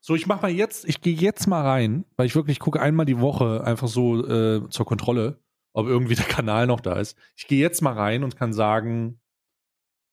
[0.00, 3.06] So, ich mach mal jetzt, ich gehe jetzt mal rein, weil ich wirklich gucke einmal
[3.06, 5.38] die Woche einfach so äh, zur Kontrolle,
[5.72, 7.16] ob irgendwie der Kanal noch da ist.
[7.36, 9.20] Ich gehe jetzt mal rein und kann sagen,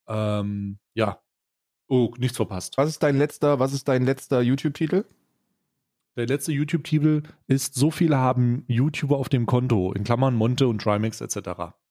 [0.07, 1.19] ähm, ja,
[1.89, 2.77] oh, nichts verpasst.
[2.77, 5.03] Was ist dein letzter, was ist dein letzter YouTube-Titel?
[6.17, 10.81] Der letzte YouTube-Titel ist, so viele haben YouTuber auf dem Konto, in Klammern Monte und
[10.81, 11.37] Trimax etc.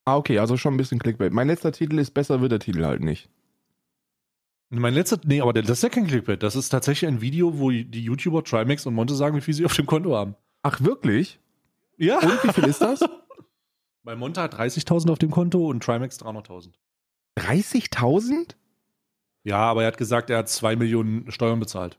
[0.04, 1.32] Ah, okay, also schon ein bisschen Clickbait.
[1.32, 3.30] Mein letzter Titel ist besser wird der Titel halt nicht.
[4.68, 6.42] Mein letzter, nee, aber das ist ja kein Clickbait.
[6.42, 9.64] Das ist tatsächlich ein Video, wo die YouTuber Trimax und Monte sagen, wie viel sie
[9.64, 10.36] auf dem Konto haben.
[10.62, 11.40] Ach, wirklich?
[11.96, 12.18] Ja.
[12.18, 13.00] Und wie viel ist das?
[14.04, 16.72] Bei Monte hat 30.000 auf dem Konto und Trimax 300.000.
[17.38, 18.54] 30.000?
[19.44, 21.98] Ja, aber er hat gesagt, er hat 2 Millionen Steuern bezahlt.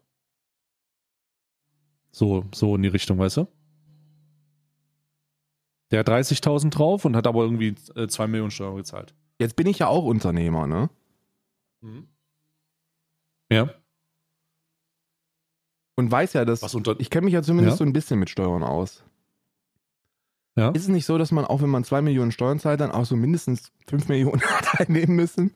[2.12, 3.48] So, so in die Richtung, weißt du?
[5.92, 9.14] Der hat 30.000 drauf und hat aber irgendwie 2 Millionen Steuern gezahlt.
[9.40, 10.90] Jetzt bin ich ja auch Unternehmer, ne?
[11.82, 12.08] Mhm.
[13.52, 13.70] Ja.
[15.96, 16.64] Und weiß ja, dass
[17.00, 17.78] ich kenne mich ja zumindest Ja.
[17.78, 19.04] so ein bisschen mit Steuern aus.
[20.56, 20.70] Ja.
[20.70, 23.06] Ist es nicht so, dass man auch wenn man zwei Millionen Steuern zahlt, dann auch
[23.06, 25.54] so mindestens fünf Millionen hat einnehmen müssen?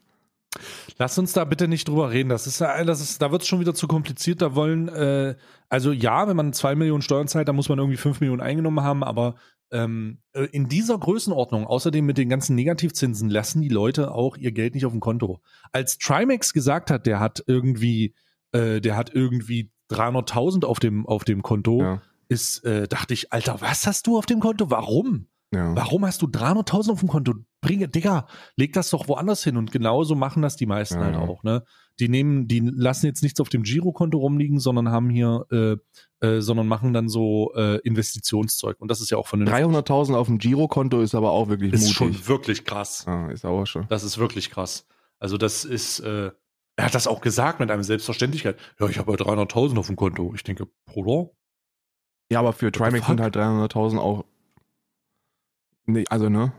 [0.98, 2.30] Lass uns da bitte nicht drüber reden.
[2.30, 4.42] Das ist, das ist, da wird es schon wieder zu kompliziert.
[4.42, 5.36] Da wollen, äh,
[5.70, 8.84] also ja, wenn man zwei Millionen Steuern zahlt, dann muss man irgendwie fünf Millionen eingenommen
[8.84, 9.36] haben, aber
[9.72, 14.52] ähm, äh, in dieser Größenordnung, außerdem mit den ganzen Negativzinsen, lassen die Leute auch ihr
[14.52, 15.42] Geld nicht auf dem Konto.
[15.72, 18.14] Als Trimax gesagt hat, der hat irgendwie,
[18.52, 22.02] äh, der hat irgendwie 300.000 auf dem, auf dem Konto, Ja.
[22.28, 24.70] ist, äh, dachte ich, Alter, was hast du auf dem Konto?
[24.70, 25.28] Warum?
[25.54, 25.76] Ja.
[25.76, 27.34] Warum hast du 300.000 auf dem Konto?
[27.66, 29.58] Bringe, Digga, leg das doch woanders hin.
[29.58, 31.22] Und genauso machen das die meisten Ja, halt ja.
[31.22, 31.64] auch, ne?
[32.00, 35.78] Die nehmen, die lassen jetzt nichts auf dem Girokonto rumliegen, sondern haben hier, äh,
[36.26, 38.80] äh, sondern machen dann so äh, Investitionszeug.
[38.82, 41.72] Und das ist ja auch von den 300.000 auf dem Girokonto ist aber auch wirklich
[41.74, 41.96] ist mutig.
[41.96, 43.06] schon wirklich krass.
[43.08, 43.88] Ah, ist aber schon.
[43.88, 44.86] Das ist wirklich krass.
[45.20, 46.32] Also das ist, äh,
[46.76, 48.58] er hat das auch gesagt mit einem Selbstverständlichkeit.
[48.80, 50.34] Ja, ich habe ja 300.000 auf dem Konto.
[50.36, 51.30] Ich denke, Bruder,
[52.30, 54.26] Ja, aber für Trimax sind halt 300.000 auch.
[55.86, 56.52] Nee, also ne?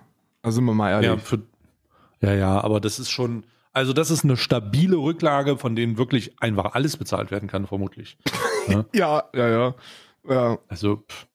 [0.46, 1.08] Also sind wir mal ehrlich.
[1.10, 1.42] Ja, für,
[2.20, 3.42] ja, ja, aber das ist schon,
[3.72, 8.16] also das ist eine stabile Rücklage, von denen wirklich einfach alles bezahlt werden kann, vermutlich.
[8.92, 9.74] Ja, ja, ja.
[10.28, 11.26] Ja, Also, pff,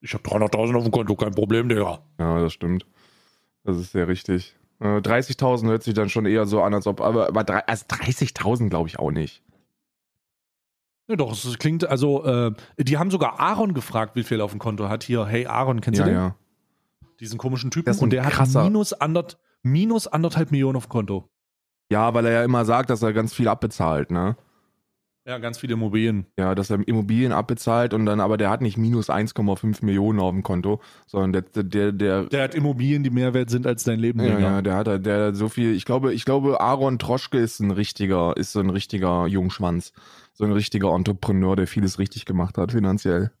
[0.00, 2.00] ich habe 300.000 auf dem Konto, kein Problem, Digga.
[2.18, 2.86] ja das stimmt.
[3.64, 4.56] Das ist sehr richtig.
[4.80, 8.68] Äh, 30.000 hört sich dann schon eher so an, als ob, aber, aber also 30.000
[8.68, 9.42] glaube ich auch nicht.
[11.08, 14.50] Ja, doch, es klingt, also, äh, die haben sogar Aaron gefragt, wie viel er auf
[14.52, 15.04] dem Konto hat.
[15.04, 16.18] Hier, hey Aaron, kennst Ja, du den?
[16.18, 16.34] ja.
[17.20, 17.96] Diesen komischen Typen.
[17.98, 21.28] Und der krasser- hat minus, andert, minus anderthalb Millionen auf Konto.
[21.90, 24.36] Ja, weil er ja immer sagt, dass er ganz viel abbezahlt, ne?
[25.28, 26.26] Ja, ganz viele Immobilien.
[26.38, 30.30] Ja, dass er Immobilien abbezahlt und dann, aber der hat nicht minus 1,5 Millionen auf
[30.30, 33.98] dem Konto, sondern der, der, der, Der hat Immobilien, die mehr wert sind als dein
[33.98, 34.20] Leben.
[34.20, 37.58] ja, ja, der hat, der hat so viel, ich glaube, ich glaube, Aaron Troschke ist
[37.58, 39.92] ein richtiger, ist so ein richtiger Jungschwanz.
[40.32, 43.32] So ein richtiger Entrepreneur, der vieles richtig gemacht hat, finanziell.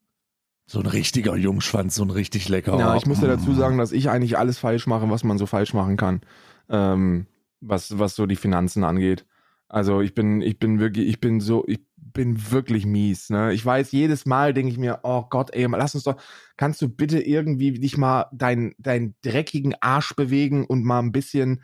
[0.66, 2.76] So ein richtiger Jungschwanz, so ein richtig lecker.
[2.78, 5.46] Ja, ich muss ja dazu sagen, dass ich eigentlich alles falsch mache, was man so
[5.46, 6.22] falsch machen kann,
[6.68, 7.26] ähm,
[7.60, 9.26] was, was so die Finanzen angeht.
[9.68, 13.30] Also ich bin, ich bin wirklich, ich bin so, ich bin wirklich mies.
[13.30, 13.52] Ne?
[13.52, 16.16] Ich weiß, jedes Mal denke ich mir, oh Gott, ey, lass uns doch,
[16.56, 21.62] kannst du bitte irgendwie dich mal deinen deinen dreckigen Arsch bewegen und mal ein bisschen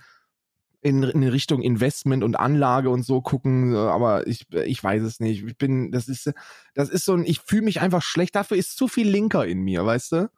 [0.82, 5.44] in, in Richtung Investment und Anlage und so gucken, aber ich, ich weiß es nicht.
[5.46, 6.32] Ich bin, das ist,
[6.74, 8.34] das ist so ein, ich fühle mich einfach schlecht.
[8.34, 10.30] Dafür ist zu viel Linker in mir, weißt du?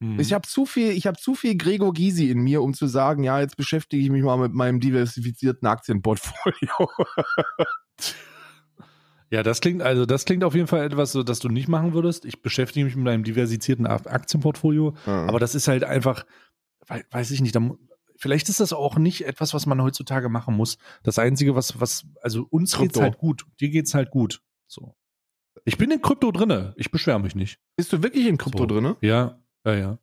[0.00, 0.20] Mhm.
[0.20, 3.24] Ich habe zu viel, ich habe zu viel Gregor Gysi in mir, um zu sagen,
[3.24, 6.90] ja, jetzt beschäftige ich mich mal mit meinem diversifizierten Aktienportfolio.
[9.30, 11.94] Ja, das klingt, also das klingt auf jeden Fall etwas, so, das du nicht machen
[11.94, 12.26] würdest.
[12.26, 16.26] Ich beschäftige mich mit einem diversifizierten Aktienportfolio, aber das ist halt einfach,
[16.86, 17.70] wei- weiß ich nicht, da,
[18.22, 20.78] vielleicht ist das auch nicht etwas, was man heutzutage machen muss.
[21.02, 23.00] Das Einzige, was, was, also uns geht's Krypto.
[23.02, 24.42] halt gut, dir geht's halt gut.
[24.68, 24.94] So.
[25.64, 27.58] Ich bin in Krypto drinne, ich beschwere mich nicht.
[27.76, 28.66] bist du wirklich in Krypto So.
[28.66, 28.96] drinne?
[29.00, 29.98] Ja, ja, ja.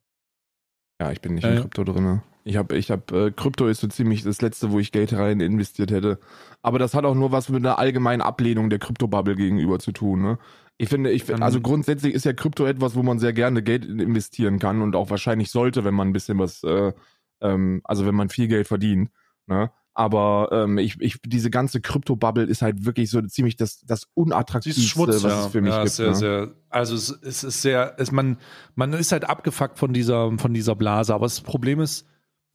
[1.00, 1.60] Ja, ich bin nicht Ja, in ja.
[1.62, 2.22] Krypto drinne.
[2.44, 5.40] Ich habe, ich habe, äh, Krypto ist so ziemlich das letzte, wo ich Geld rein
[5.40, 6.18] investiert hätte.
[6.62, 10.22] Aber das hat auch nur was mit einer allgemeinen Ablehnung der Kryptobubble gegenüber zu tun.
[10.22, 10.38] Ne?
[10.78, 14.58] Ich finde, ich, also grundsätzlich ist ja Krypto etwas, wo man sehr gerne Geld investieren
[14.58, 16.92] kann und auch wahrscheinlich sollte, wenn man ein bisschen was, äh,
[17.40, 19.10] ähm, also wenn man viel Geld verdient.
[19.46, 19.70] Ne?
[19.92, 24.80] Aber ähm, ich, ich, diese ganze Krypto-Bubble ist halt wirklich so ziemlich das, das unattraktivste,
[24.82, 25.46] Schmutz, was ja.
[25.46, 25.94] es für mich ja, gibt.
[25.94, 26.14] Sehr, ne?
[26.14, 28.38] sehr, also es, es ist sehr, es, man,
[28.76, 31.12] man ist halt abgefuckt von dieser, von dieser Blase.
[31.12, 32.06] Aber das Problem ist,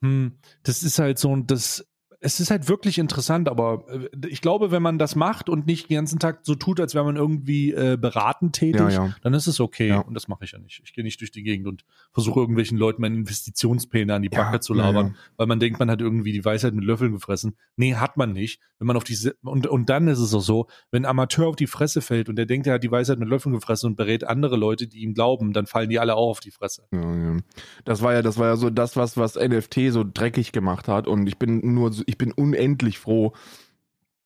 [0.02, 1.86] hm, das ist halt so, das,
[2.26, 5.90] es ist halt wirklich interessant, aber äh, ich glaube, wenn man das macht und nicht
[5.90, 9.16] den ganzen Tag so tut, als wäre man irgendwie äh, beratend tätig, Ja, ja.
[9.22, 9.90] dann ist es okay.
[9.90, 10.00] Ja.
[10.00, 10.82] Und das mache ich ja nicht.
[10.84, 14.60] Ich gehe nicht durch die Gegend und versuche irgendwelchen Leuten meine Investitionspläne an die Backe
[14.60, 17.56] zu labern, weil man denkt, man hat irgendwie die Weisheit mit Löffeln gefressen.
[17.76, 18.60] Nee, hat man nicht.
[18.80, 21.56] Wenn man auf diese, und, und dann ist es auch so, wenn ein Amateur auf
[21.56, 24.24] die Fresse fällt und der denkt, er hat die Weisheit mit Löffeln gefressen und berät
[24.26, 26.88] andere Leute, die ihm glauben, dann fallen die alle auch auf die Fresse.
[27.86, 31.08] Das war ja, das war ja so das, was, was NFT so dreckig gemacht hat.
[31.08, 33.34] Und ich bin nur, so- ich bin unendlich froh,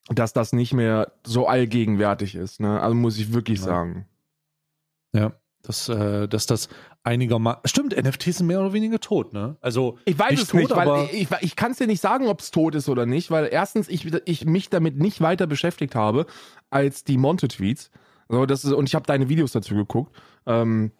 [0.09, 2.59] dass das nicht mehr so allgegenwärtig ist.
[2.59, 2.79] Ne?
[2.79, 3.65] Also muss ich wirklich Ja.
[3.65, 4.05] sagen.
[5.13, 5.33] Ja.
[5.63, 6.69] Dass, äh, dass das
[7.03, 7.61] einigermaßen.
[7.65, 9.57] Stimmt, NFTs sind mehr oder weniger tot, ne?
[9.59, 9.97] Also.
[10.05, 12.39] Ich weiß Nicht es nicht, tot, weil ich, ich kann es dir nicht sagen, ob
[12.39, 16.27] es tot ist oder nicht, weil erstens ich, ich mich damit nicht weiter beschäftigt habe
[16.69, 17.91] als die Monte-Tweets.
[18.29, 20.15] So, das ist, und ich habe deine Videos dazu geguckt.
[20.45, 20.98] Ähm, äh,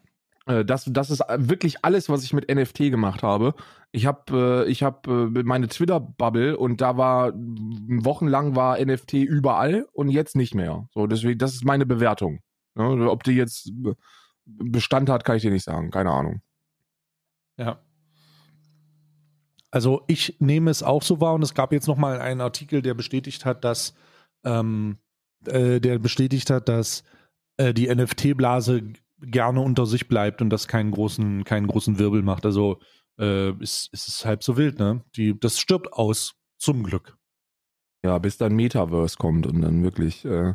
[0.66, 3.54] das, das ist wirklich alles, was ich mit NFT gemacht habe.
[3.92, 9.88] Ich habe äh, ich hab, äh, meine Twitter-Bubble und da war wochenlang war NFT überall
[9.94, 10.88] und jetzt nicht mehr.
[10.94, 12.40] So, deswegen, das ist meine Bewertung.
[12.76, 13.72] Ob die jetzt
[14.46, 15.92] Bestand hat, kann ich dir nicht sagen.
[15.92, 16.42] Keine Ahnung.
[17.58, 17.80] Ja.
[19.72, 22.82] Also ich nehme es auch so wahr und es gab jetzt noch mal einen Artikel,
[22.82, 23.94] der bestätigt hat, dass
[24.44, 24.98] ähm,
[25.46, 27.04] äh, der bestätigt hat, dass
[27.58, 32.46] äh, die NFT-Blase gerne unter sich bleibt und das keinen großen, keinen großen Wirbel macht.
[32.46, 32.80] Also
[33.20, 35.04] äh, ist, ist es halb so wild, ne?
[35.16, 37.18] Die, das stirbt aus, zum Glück.
[38.04, 40.26] Ja, bis dann Metaverse kommt und dann wirklich.
[40.26, 40.54] Äh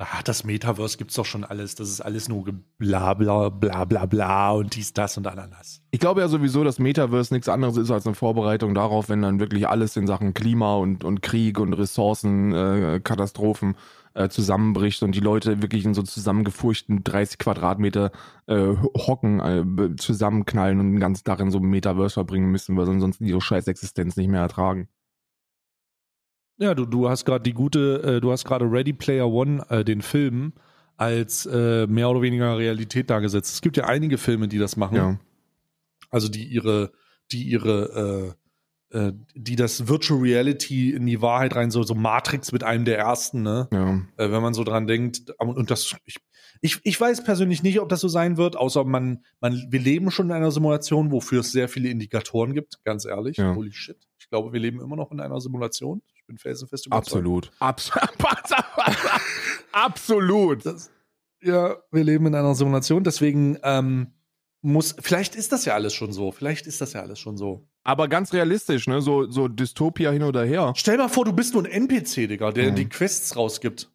[0.00, 1.74] Ach, das Metaverse gibt's doch schon alles.
[1.74, 2.44] Das ist alles nur
[2.78, 5.82] bla bla bla bla bla und dies, das und Ananas.
[5.90, 9.40] Ich glaube ja sowieso, dass Metaverse nichts anderes ist als eine Vorbereitung darauf, wenn dann
[9.40, 13.74] wirklich alles in Sachen Klima und, und Krieg und Ressourcen, äh, Katastrophen
[14.14, 18.12] äh, zusammenbricht und die Leute wirklich in so zusammengefurchten 30 Quadratmeter
[18.46, 22.86] äh, Hocken äh, zusammenknallen und den ganzen Tag in so einem Metaverse verbringen müssen, weil
[22.86, 24.88] sie ansonsten ihre scheiß Existenz nicht mehr ertragen.
[26.58, 29.84] Ja, du, du hast gerade die gute, äh, du hast gerade Ready Player One, äh,
[29.84, 30.52] den Film,
[30.96, 33.54] als äh, mehr oder weniger Realität dargesetzt.
[33.54, 34.96] Es gibt ja einige Filme, die das machen.
[34.96, 35.20] Ja.
[36.10, 36.90] Also die ihre,
[37.30, 38.34] die ihre,
[38.90, 42.84] äh, äh, die das Virtual Reality in die Wahrheit rein, so, so Matrix mit einem
[42.84, 43.68] der ersten, ne?
[43.72, 44.02] Ja.
[44.16, 45.30] Äh, wenn man so dran denkt.
[45.38, 46.16] Und, und das, ich,
[46.60, 50.10] ich, ich weiß persönlich nicht, ob das so sein wird, außer man, man, wir leben
[50.10, 53.36] schon in einer Simulation, wofür es sehr viele Indikatoren gibt, ganz ehrlich.
[53.36, 53.54] Ja.
[53.54, 53.98] Holy shit.
[54.18, 56.02] Ich glaube, wir leben immer noch in einer Simulation.
[56.28, 57.06] Bin felsenfest überzeugt.
[57.08, 57.50] Absolut.
[57.58, 57.90] Abs
[59.72, 60.64] Absolut.
[60.66, 60.90] Das,
[61.42, 64.12] ja, wir leben in einer Simulation, deswegen ähm,
[64.60, 66.30] muss, vielleicht ist das ja alles schon so.
[66.30, 67.66] Vielleicht ist das ja alles schon so.
[67.82, 69.00] Aber ganz realistisch, ne?
[69.00, 70.74] So, so Dystopia hin oder her.
[70.76, 72.76] Stell mal vor, du bist nur ein NPC, Digga, der Mhm.
[72.76, 73.90] die Quests rausgibt.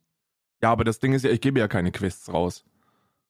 [0.63, 2.65] Ja, aber das Ding ist ja, ich gebe ja keine Quests raus.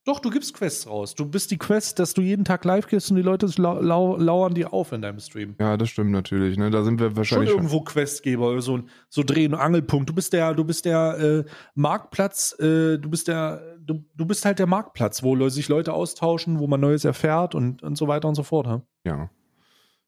[0.05, 1.15] Doch, du gibst Quests raus.
[1.15, 4.17] Du bist die Quest, dass du jeden Tag live gehst und die Leute lau lau
[4.17, 5.55] lauern dir auf in deinem Stream.
[5.61, 6.69] Ja, das stimmt natürlich, ne?
[6.71, 7.49] Da sind wir Schon wahrscheinlich.
[7.51, 10.09] irgendwo Questgeber, so, ein- so Dreh- und Angelpunkt.
[10.09, 11.43] Du bist der, du bist der äh,
[11.75, 16.59] Marktplatz, äh, du bist der, du, du bist halt der Marktplatz, wo sich Leute austauschen,
[16.59, 18.67] wo man Neues erfährt und, und so weiter und so fort.
[18.67, 18.81] Ja?
[19.05, 19.29] Ja.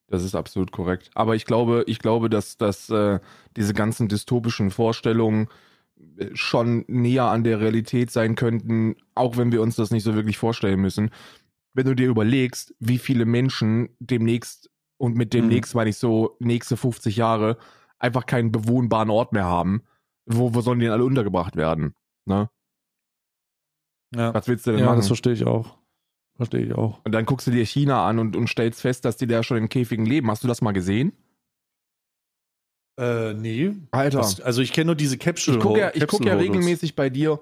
[0.07, 1.09] Das ist absolut korrekt.
[1.15, 3.19] Aber ich glaube, ich glaube, dass, dass äh,
[3.55, 5.47] diese ganzen dystopischen Vorstellungen
[6.33, 10.37] schon näher an der Realität sein könnten, auch wenn wir uns das nicht so wirklich
[10.37, 11.09] vorstellen müssen.
[11.73, 16.77] Wenn du dir überlegst, wie viele Menschen demnächst, und mit demnächst meine ich so nächste
[16.77, 17.57] 50 Jahre,
[17.99, 19.83] einfach keinen bewohnbaren Ort mehr haben,
[20.25, 21.93] wo, wo sollen die denn alle untergebracht werden?
[22.25, 22.49] Ne?
[24.15, 24.97] Ja, Was willst du denn ja machen?
[24.97, 25.77] das verstehe ich auch.
[26.35, 27.03] Verstehe ich auch.
[27.05, 29.57] Und dann guckst du dir China an und, und stellst fest, dass die da schon
[29.57, 30.29] in Käfigen leben.
[30.29, 31.13] Hast du das mal gesehen?
[32.97, 33.73] Äh, nee.
[33.91, 34.19] Alter.
[34.19, 35.57] Was, also ich kenne nur diese Capsule.
[35.57, 37.39] Ich gucke ja, ich guck ja regelmäßig bei dir,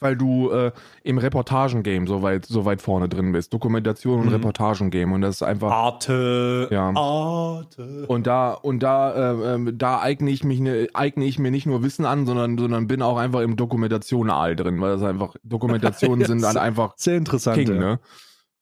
[0.00, 0.72] weil du äh,
[1.04, 3.52] im Reportagengame so weit, so weit vorne drin bist.
[3.52, 4.32] Dokumentation und Mhm.
[4.32, 5.14] Reportagengame.
[5.14, 5.70] Und das ist einfach.
[5.70, 6.68] Arte.
[6.70, 6.92] Ja.
[6.94, 8.04] Arte.
[8.08, 11.66] Und da, und da, äh, ähm, da eigne ich mich, ne, eigne ich mir nicht
[11.66, 16.24] nur Wissen an, sondern, sondern bin auch einfach im Dokumentation-Aal drin, weil das einfach, Dokumentationen
[16.26, 17.58] sind dann einfach Sehr interessant.
[17.58, 17.80] King, ja.
[17.80, 18.00] ne?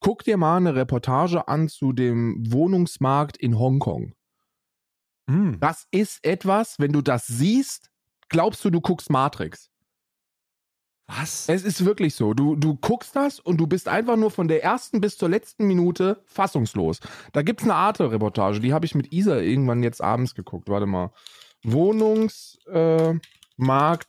[0.01, 4.13] Guck dir mal eine Reportage an zu dem Wohnungsmarkt in Hongkong.
[5.29, 5.59] Hm.
[5.61, 7.91] Das ist etwas, wenn du das siehst,
[8.29, 9.71] glaubst du, du guckst Matrix.
[11.07, 11.49] Was?
[11.49, 12.33] Es ist wirklich so.
[12.33, 15.67] Du, du guckst das und du bist einfach nur von der ersten bis zur letzten
[15.67, 17.01] Minute fassungslos.
[17.33, 20.69] Da gibt es eine Arte-Reportage, die habe ich mit Isa irgendwann jetzt abends geguckt.
[20.71, 21.13] Warte mal.
[21.63, 23.23] Wohnungsmarkt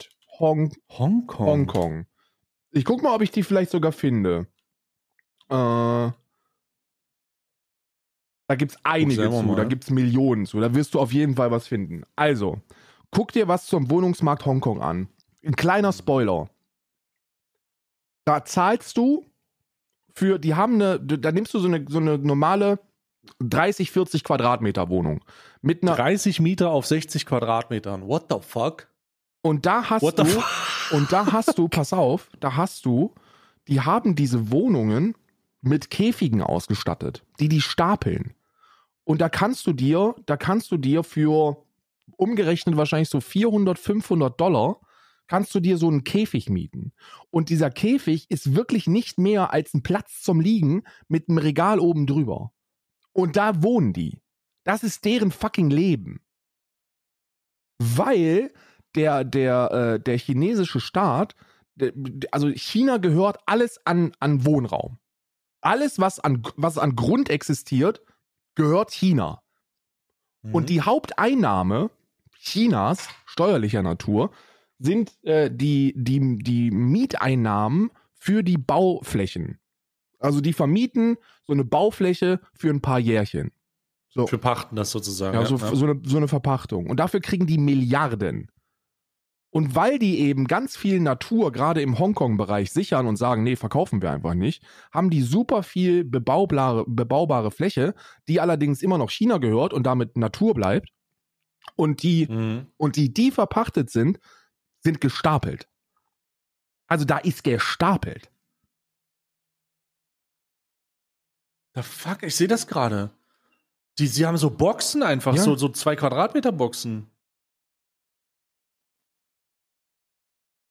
[0.05, 0.09] äh,
[0.39, 1.47] Hong Hongkong.
[1.47, 2.05] Hongkong.
[2.71, 4.47] Ich guck mal, ob ich die vielleicht sogar finde.
[5.49, 6.11] Äh,
[8.47, 9.55] da gibt es einige zu, mal.
[9.55, 10.59] da gibt es Millionen zu.
[10.59, 12.03] Da wirst du auf jeden Fall was finden.
[12.15, 12.61] Also,
[13.11, 15.07] guck dir was zum Wohnungsmarkt Hongkong an.
[15.43, 16.49] Ein kleiner Spoiler.
[18.25, 19.25] Da zahlst du
[20.13, 22.79] für, die haben eine, da nimmst du so eine, so eine normale
[23.39, 25.23] 30, 40 Quadratmeter Wohnung.
[25.61, 28.07] Mit einer, 30 Meter auf 60 Quadratmetern.
[28.07, 28.87] What the fuck?
[29.45, 30.45] und da hast What du, the fuck?
[30.91, 33.13] Und da hast du, pass auf, da hast du,
[33.67, 35.15] die haben diese Wohnungen
[35.65, 38.33] mit Käfigen ausgestattet, die die stapeln.
[39.03, 41.63] Und da kannst du dir, da kannst du dir für
[42.17, 44.79] umgerechnet wahrscheinlich so 400, 500 Dollar,
[45.27, 46.93] kannst du dir so einen Käfig mieten.
[47.31, 51.79] Und dieser Käfig ist wirklich nicht mehr als ein Platz zum Liegen mit einem Regal
[51.79, 52.51] oben drüber.
[53.11, 54.21] Und da wohnen die.
[54.63, 56.21] Das ist deren fucking Leben.
[57.79, 58.53] Weil
[58.95, 61.35] der, der, äh, der chinesische Staat,
[62.31, 64.99] also China gehört alles an, an Wohnraum.
[65.65, 68.01] Alles, was an, was an Grund existiert,
[68.53, 69.41] gehört China.
[70.43, 70.53] Mhm.
[70.53, 71.89] Und die Haupteinnahme
[72.37, 74.29] Chinas, steuerlicher Natur,
[74.77, 79.59] sind äh, die, die, die Mieteinnahmen für die Bauflächen.
[80.19, 83.51] Also die vermieten so eine Baufläche für ein paar Jährchen.
[84.09, 84.27] So.
[84.27, 85.35] Für Pachten das sozusagen.
[85.35, 86.87] Ja, so, so, eine, so eine Verpachtung.
[86.87, 88.51] Und dafür kriegen die Milliarden.
[89.55, 94.01] Und weil die eben ganz viel Natur gerade im Hongkong-Bereich sichern und sagen, nee, verkaufen
[94.01, 97.95] wir einfach nicht, haben die super viel bebaubare, bebaubare Fläche,
[98.27, 100.89] die allerdings immer noch China gehört und damit Natur bleibt.
[101.77, 102.67] Und die, mhm.
[102.75, 104.19] und die, die verpachtet sind,
[104.83, 105.69] sind gestapelt.
[106.87, 108.29] Also da ist gestapelt.
[111.75, 113.09] The fuck, ich sehe das gerade.
[113.99, 115.41] Die, sie haben so Boxen einfach, ja.
[115.41, 117.09] so, so zwei Quadratmeter Boxen.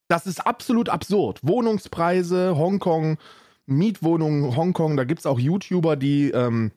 [0.08, 1.40] Das ist absolut absurd.
[1.42, 3.18] Wohnungspreise, Hongkong,
[3.66, 6.72] Mietwohnungen, Hongkong, da gibt es auch YouTuber, die, ähm,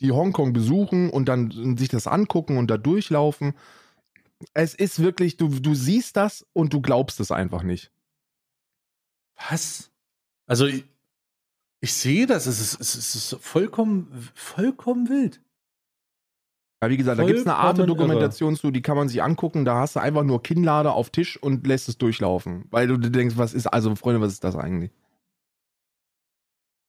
[0.00, 3.54] die Hongkong besuchen und dann sich das angucken und da durchlaufen.
[4.54, 7.90] Es ist wirklich, du, du siehst das und du glaubst es einfach nicht.
[9.50, 9.90] Was?
[10.46, 10.84] Also, ich,
[11.80, 15.40] ich sehe das, es ist, es ist vollkommen, vollkommen wild.
[16.80, 19.64] Ja, wie gesagt, da gibt es eine Art Dokumentation zu, die kann man sich angucken.
[19.64, 22.66] Da hast du einfach nur Kinnlader auf Tisch und lässt es durchlaufen.
[22.70, 24.92] Weil du denkst, was ist, also Freunde, was ist das eigentlich?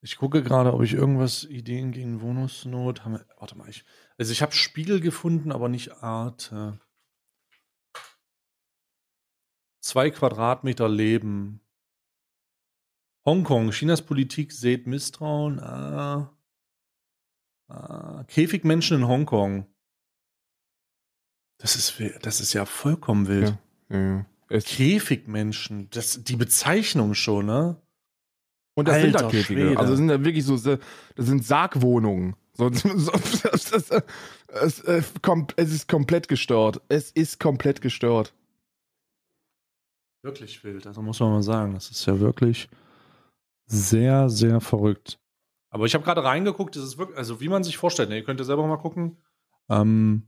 [0.01, 3.25] Ich gucke gerade, ob ich irgendwas Ideen gegen Wohnungsnot habe.
[3.37, 3.83] Warte mal, ich,
[4.17, 6.79] also ich habe Spiegel gefunden, aber nicht Arte.
[9.81, 11.61] Zwei Quadratmeter Leben.
[13.25, 15.59] Hongkong, Chinas Politik sät Misstrauen.
[15.59, 16.31] Ah.
[17.67, 18.23] Ah.
[18.25, 19.65] Käfigmenschen in Hongkong.
[21.59, 23.55] Das ist, das ist ja vollkommen wild.
[23.89, 24.25] Ja, ja.
[24.59, 27.77] Käfigmenschen, das, die Bezeichnung schon, ne?
[28.73, 29.61] Und das Alter, sind da Käfige.
[29.61, 29.79] Schwede.
[29.79, 30.79] Also sind da wirklich so, das
[31.17, 32.35] sind Sargwohnungen.
[32.59, 33.89] So, so, das, das,
[34.49, 35.01] es, äh,
[35.55, 36.81] es ist komplett gestört.
[36.89, 38.33] Es ist komplett gestört.
[40.23, 41.73] Wirklich wild, also muss man mal sagen.
[41.73, 42.67] Das ist ja wirklich
[43.65, 45.19] sehr, sehr verrückt.
[45.69, 48.23] Aber ich habe gerade reingeguckt, das ist wirklich, also wie man sich vorstellt, ne, ihr
[48.25, 49.15] könnt ja selber mal gucken.
[49.69, 50.23] Ähm,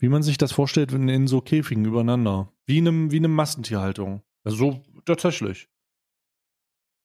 [0.00, 2.52] wie man sich das vorstellt, in, in so Käfigen übereinander.
[2.66, 4.22] Wie in einem, wie in einem Massentierhaltung.
[4.42, 5.68] Also so tatsächlich.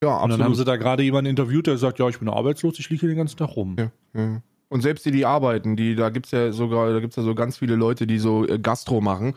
[0.02, 0.24] Ja, absolut.
[0.24, 2.89] Und dann haben sie da gerade jemanden interviewt, der sagt, ja, ich bin arbeitslos, ich
[2.89, 3.76] liege hier den ganzen Tag rum.
[3.78, 4.41] Ja, ja.
[4.70, 7.58] Und selbst die, die arbeiten, die, da gibt's ja sogar, da gibt's ja so ganz
[7.58, 9.36] viele Leute, die so äh, Gastro machen,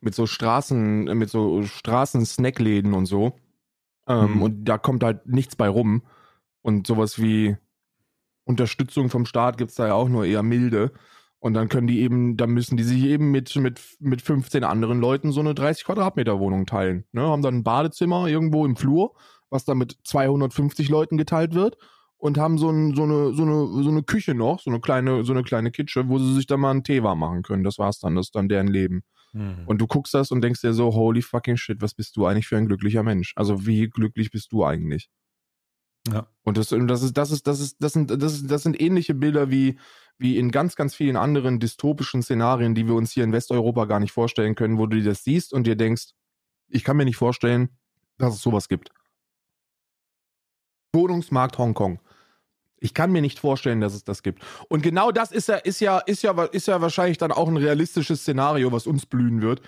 [0.00, 3.34] mit so Straßen, äh, mit so Straßen-Snackläden und so.
[4.08, 4.42] Ähm, mhm.
[4.42, 6.02] Und da kommt halt nichts bei rum.
[6.62, 7.56] Und sowas wie
[8.44, 10.92] Unterstützung vom Staat gibt's da ja auch nur eher milde.
[11.40, 15.00] Und dann können die eben, dann müssen die sich eben mit, mit, mit 15 anderen
[15.00, 17.04] Leuten so eine 30 Quadratmeter Wohnung teilen.
[17.12, 17.22] Ne?
[17.22, 19.14] Haben dann ein Badezimmer irgendwo im Flur,
[19.48, 21.78] was dann mit 250 Leuten geteilt wird
[22.18, 25.24] und haben so, ein, so, eine, so, eine, so eine Küche noch, so eine kleine,
[25.24, 27.64] so eine kleine Kitsche, wo sie sich dann mal einen Tee warm machen können.
[27.64, 29.02] Das war's dann, das ist dann deren Leben.
[29.32, 29.62] Mhm.
[29.64, 32.48] Und du guckst das und denkst dir so, holy fucking shit, was bist du eigentlich
[32.48, 33.32] für ein glücklicher Mensch?
[33.36, 35.08] Also wie glücklich bist du eigentlich?
[36.12, 36.26] Ja.
[36.42, 39.14] Und das, das ist, das ist, das ist, das sind, das, ist, das sind ähnliche
[39.14, 39.78] Bilder wie,
[40.20, 44.00] wie in ganz, ganz vielen anderen dystopischen Szenarien, die wir uns hier in Westeuropa gar
[44.00, 46.10] nicht vorstellen können, wo du dir das siehst und dir denkst,
[46.68, 47.70] ich kann mir nicht vorstellen,
[48.18, 48.90] dass es sowas gibt.
[50.92, 52.00] Wohnungsmarkt Hongkong.
[52.80, 54.42] Ich kann mir nicht vorstellen, dass es das gibt.
[54.68, 57.56] Und genau das ist ja, ist ja, ist ja, ist ja wahrscheinlich dann auch ein
[57.56, 59.62] realistisches Szenario, was uns blühen wird,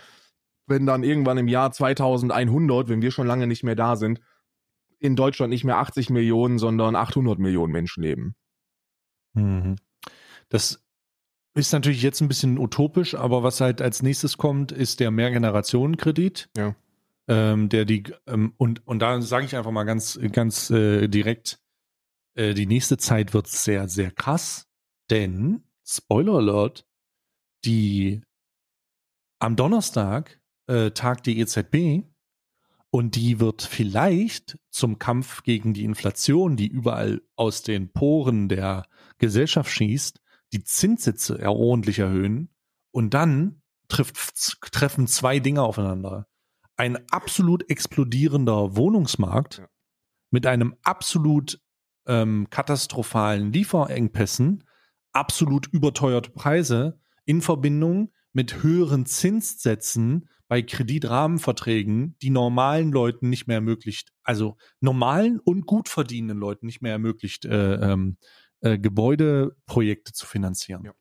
[0.67, 4.21] wenn dann irgendwann im Jahr 2100, wenn wir schon lange nicht mehr da sind,
[4.99, 8.35] in Deutschland nicht mehr 80 Millionen, sondern 800 Millionen Menschen leben.
[9.33, 9.77] Mhm.
[10.53, 10.85] Das
[11.55, 16.51] ist natürlich jetzt ein bisschen utopisch, aber was halt als nächstes kommt, ist der Mehrgenerationenkredit.
[16.55, 16.77] Ja.
[17.27, 21.59] Ähm, der die, ähm, und, und da sage ich einfach mal ganz, ganz äh, direkt,
[22.35, 24.67] äh, die nächste Zeit wird sehr, sehr krass,
[25.09, 26.87] denn, Spoiler Alert,
[27.65, 28.21] die
[29.39, 32.05] am Donnerstag äh, tagt die EZB
[32.91, 38.87] und die wird vielleicht zum Kampf gegen die Inflation, die überall aus den Poren der
[39.19, 40.22] Gesellschaft schießt,
[40.53, 42.51] die Zinssätze ordentlich erhöhen
[42.91, 46.27] und dann trifft, treffen zwei Dinge aufeinander.
[46.77, 49.69] Ein absolut explodierender Wohnungsmarkt ja.
[50.31, 51.61] mit einem absolut
[52.07, 54.65] ähm, katastrophalen Lieferengpässen,
[55.13, 63.57] absolut überteuerte Preise in Verbindung mit höheren Zinssätzen bei Kreditrahmenverträgen, die normalen Leuten nicht mehr
[63.57, 68.19] ermöglicht, also normalen und gut verdienenden Leuten nicht mehr ermöglicht, äh, ähm,
[68.63, 70.85] äh, Gebäudeprojekte zu finanzieren.
[70.85, 70.93] Ja.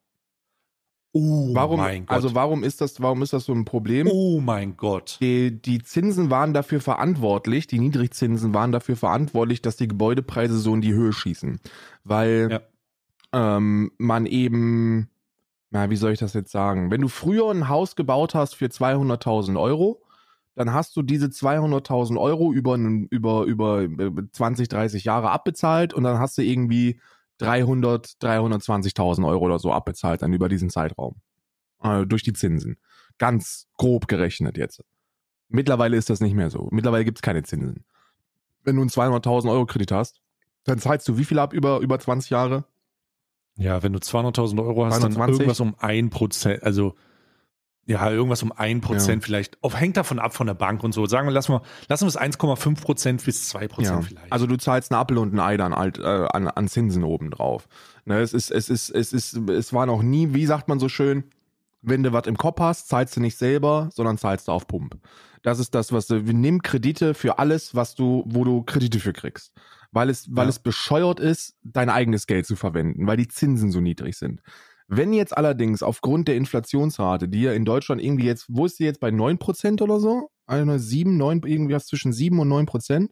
[1.13, 2.15] Oh warum, mein Gott.
[2.15, 4.07] Also warum ist das, warum ist das so ein Problem?
[4.09, 5.17] Oh mein Gott.
[5.19, 10.73] Die, die Zinsen waren dafür verantwortlich, die Niedrigzinsen waren dafür verantwortlich, dass die Gebäudepreise so
[10.73, 11.59] in die Höhe schießen.
[12.05, 12.61] Weil
[13.33, 13.57] ja.
[13.57, 15.09] ähm, man eben,
[15.69, 16.91] na, wie soll ich das jetzt sagen?
[16.91, 20.01] Wenn du früher ein Haus gebaut hast für 200.000 Euro,
[20.55, 26.19] dann hast du diese 200.000 Euro über, über, über 20, 30 Jahre abbezahlt und dann
[26.19, 27.01] hast du irgendwie
[27.41, 31.15] 300, 320.000 Euro oder so abbezahlt dann über diesen Zeitraum.
[31.81, 32.77] Äh, durch die Zinsen.
[33.17, 34.83] Ganz grob gerechnet jetzt.
[35.49, 36.69] Mittlerweile ist das nicht mehr so.
[36.71, 37.83] Mittlerweile gibt es keine Zinsen.
[38.63, 40.21] Wenn du einen 200.000 Euro Kredit hast,
[40.63, 42.65] dann zahlst du wie viel ab über, über 20 Jahre?
[43.55, 45.15] Ja, wenn du 200.000 Euro hast, 220?
[45.17, 46.95] dann irgendwas um 1%, also
[47.85, 49.19] ja, irgendwas um 1% ja.
[49.21, 49.61] vielleicht.
[49.63, 51.05] Auch hängt davon ab von der Bank und so.
[51.07, 54.01] Sagen wir, lassen wir, lassen wir es 1,5% bis 2% ja.
[54.01, 54.31] vielleicht.
[54.31, 57.67] Also du zahlst einen Apfel und ein Ei dann halt, äh, an, an Zinsen obendrauf.
[58.05, 60.89] Ne, es ist, es ist, es ist, es war noch nie, wie sagt man so
[60.89, 61.23] schön,
[61.81, 64.97] wenn du was im Kopf hast, zahlst du nicht selber, sondern zahlst du auf Pump.
[65.41, 69.13] Das ist das, was du, nimm Kredite für alles, was du, wo du Kredite für
[69.13, 69.53] kriegst.
[69.91, 70.49] Weil es, weil ja.
[70.49, 74.41] es bescheuert ist, dein eigenes Geld zu verwenden, weil die Zinsen so niedrig sind.
[74.93, 78.83] Wenn jetzt allerdings aufgrund der Inflationsrate, die ja in Deutschland irgendwie jetzt, wo ist die
[78.83, 80.29] jetzt bei 9% oder so?
[80.45, 83.09] Also 7, 9, irgendwie was zwischen 7 und 9%?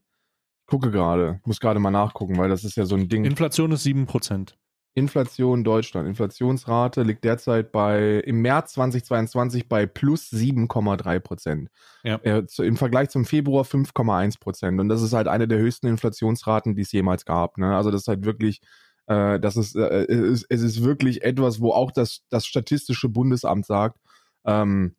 [0.66, 3.24] Gucke gerade, muss gerade mal nachgucken, weil das ist ja so ein Ding.
[3.24, 4.56] Inflation ist 7%.
[4.94, 6.08] Inflation Deutschland.
[6.08, 11.70] Inflationsrate liegt derzeit bei im März 2022 bei plus 7,3 Prozent.
[12.04, 12.20] Ja.
[12.24, 14.80] Äh, zu, Im Vergleich zum Februar 5,1 Prozent.
[14.80, 17.58] Und das ist halt eine der höchsten Inflationsraten, die es jemals gab.
[17.58, 17.76] Ne?
[17.76, 18.62] Also das ist halt wirklich,
[19.10, 23.66] äh, das ist, äh, es, es, ist wirklich etwas, wo auch das, das Statistische Bundesamt
[23.66, 24.00] sagt,
[24.46, 24.96] ähm,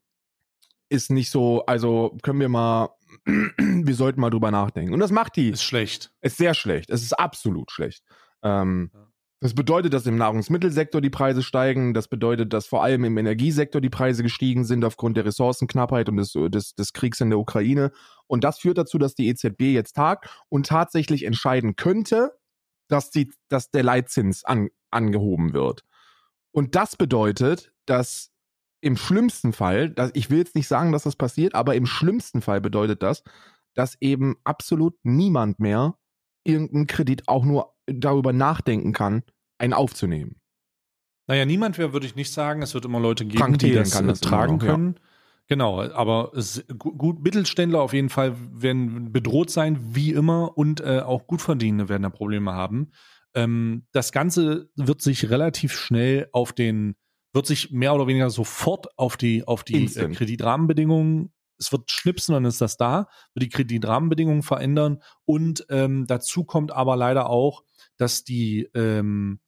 [0.89, 2.91] ist nicht so, also können wir mal,
[3.25, 4.93] wir sollten mal drüber nachdenken.
[4.93, 5.51] Und das macht die.
[5.51, 6.13] Ist schlecht.
[6.23, 6.91] Ist sehr schlecht.
[6.91, 8.03] Es ist absolut schlecht.
[8.43, 9.07] Ähm, ja.
[9.43, 11.95] Das bedeutet, dass im Nahrungsmittelsektor die Preise steigen.
[11.95, 16.17] Das bedeutet, dass vor allem im Energiesektor die Preise gestiegen sind aufgrund der Ressourcenknappheit und
[16.17, 17.93] des, des, des Kriegs in der Ukraine.
[18.27, 22.33] Und das führt dazu, dass die EZB jetzt tagt und tatsächlich entscheiden könnte,
[22.91, 25.85] dass, die, dass der Leitzins an, angehoben wird.
[26.53, 28.33] Und das bedeutet, dass
[28.81, 32.43] im schlimmsten Fall, dass, ich will jetzt nicht sagen, dass das passiert, aber im schlimmsten
[32.43, 33.23] Fall bedeutet das,
[33.75, 35.97] dass eben absolut niemand mehr
[36.45, 39.23] irgendeinen Kredit auch nur darüber nachdenken kann,
[39.59, 40.41] einen aufzunehmen.
[41.27, 42.63] Naja, niemand wäre, würde ich nicht sagen.
[42.63, 44.97] Es wird immer Leute geben, die das, das tragen können.
[44.97, 45.10] Ja.
[45.51, 51.01] Genau, aber es, gut, Mittelständler auf jeden Fall werden bedroht sein, wie immer, und äh,
[51.01, 52.93] auch Gutverdienende werden da Probleme haben.
[53.35, 56.95] Ähm, das Ganze wird sich relativ schnell auf den,
[57.33, 62.33] wird sich mehr oder weniger sofort auf die, auf die äh, Kreditrahmenbedingungen es wird schnipsen,
[62.33, 67.65] dann ist das da, wird die Kreditrahmenbedingungen verändern und ähm, dazu kommt aber leider auch,
[67.97, 69.41] dass die, ähm,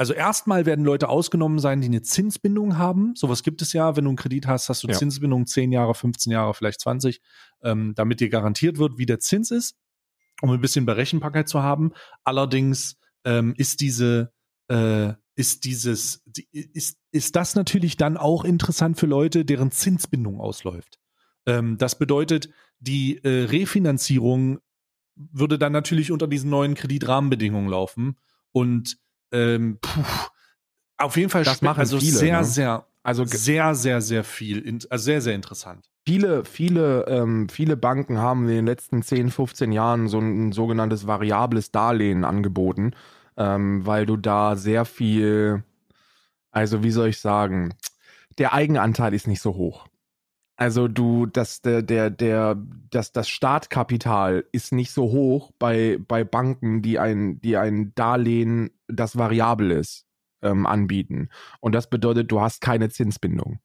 [0.00, 3.14] also erstmal werden Leute ausgenommen sein, die eine Zinsbindung haben.
[3.16, 4.94] Sowas gibt es ja, wenn du einen Kredit hast, hast du ja.
[4.94, 7.20] Zinsbindung 10 Jahre, 15 Jahre, vielleicht 20,
[7.62, 9.76] ähm, damit dir garantiert wird, wie der Zins ist,
[10.40, 11.92] um ein bisschen Berechenbarkeit zu haben.
[12.24, 12.96] Allerdings
[13.26, 14.32] ähm, ist diese
[14.68, 20.98] äh, ist dieses, ist, ist das natürlich dann auch interessant für Leute, deren Zinsbindung ausläuft.
[21.44, 22.48] Ähm, das bedeutet,
[22.78, 24.60] die äh, Refinanzierung
[25.14, 28.16] würde dann natürlich unter diesen neuen Kreditrahmenbedingungen laufen.
[28.52, 28.96] Und
[29.32, 30.02] ähm, puh,
[30.98, 32.44] auf jeden Fall das machen also viele, sehr, ne?
[32.44, 35.90] sehr, also sehr, sehr, sehr viel, also sehr, sehr interessant.
[36.06, 41.06] Viele, viele, ähm, viele Banken haben in den letzten 10, 15 Jahren so ein, sogenanntes
[41.06, 42.92] variables Darlehen angeboten,
[43.36, 45.62] ähm, weil du da sehr viel,
[46.50, 47.74] also wie soll ich sagen,
[48.38, 49.86] der Eigenanteil ist nicht so hoch.
[50.60, 52.54] Also du, dass der, der, der,
[52.90, 58.68] dass das Startkapital ist nicht so hoch bei, bei Banken, die ein, die ein Darlehen,
[58.86, 60.04] das variabel ist,
[60.42, 61.30] ähm, anbieten.
[61.60, 63.60] Und das bedeutet, du hast keine Zinsbindung.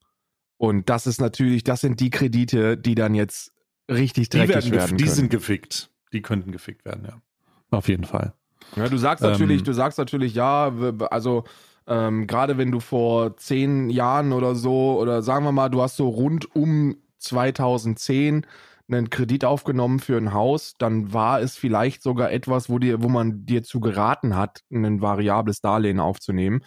[0.56, 3.52] Und das ist natürlich, das sind die Kredite, die dann jetzt
[3.92, 5.92] richtig dreckig die werden, werden Die sind gefickt.
[6.14, 7.22] Die könnten gefickt werden, ja.
[7.72, 8.34] Auf jeden Fall.
[8.78, 10.72] Ja, du sagst natürlich, ähm, du sagst natürlich, ja,
[11.10, 11.44] also
[11.88, 15.98] ähm, Gerade wenn du vor zehn Jahren oder so, oder sagen wir mal, du hast
[15.98, 18.46] so rund um 2010
[18.88, 23.10] einen Kredit aufgenommen für ein Haus, dann war es vielleicht sogar etwas, wo dir, wo
[23.10, 26.64] man dir zu geraten hat, ein variables Darlehen aufzunehmen.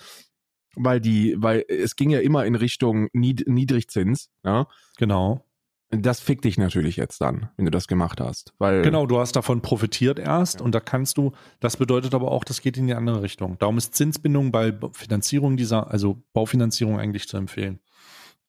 [0.75, 4.31] Weil die, weil es ging ja immer in Richtung Nied Niedrigzins.
[4.45, 4.67] Ja?
[4.97, 5.45] Genau.
[5.91, 8.53] Das fickt dich natürlich jetzt dann, wenn du das gemacht hast.
[8.59, 10.65] Weil genau, du hast davon profitiert erst ja.
[10.65, 13.57] und da kannst du, das bedeutet aber auch, das geht in die andere Richtung.
[13.59, 17.81] Darum ist Zinsbindung bei Finanzierung dieser, also Baufinanzierung eigentlich zu empfehlen.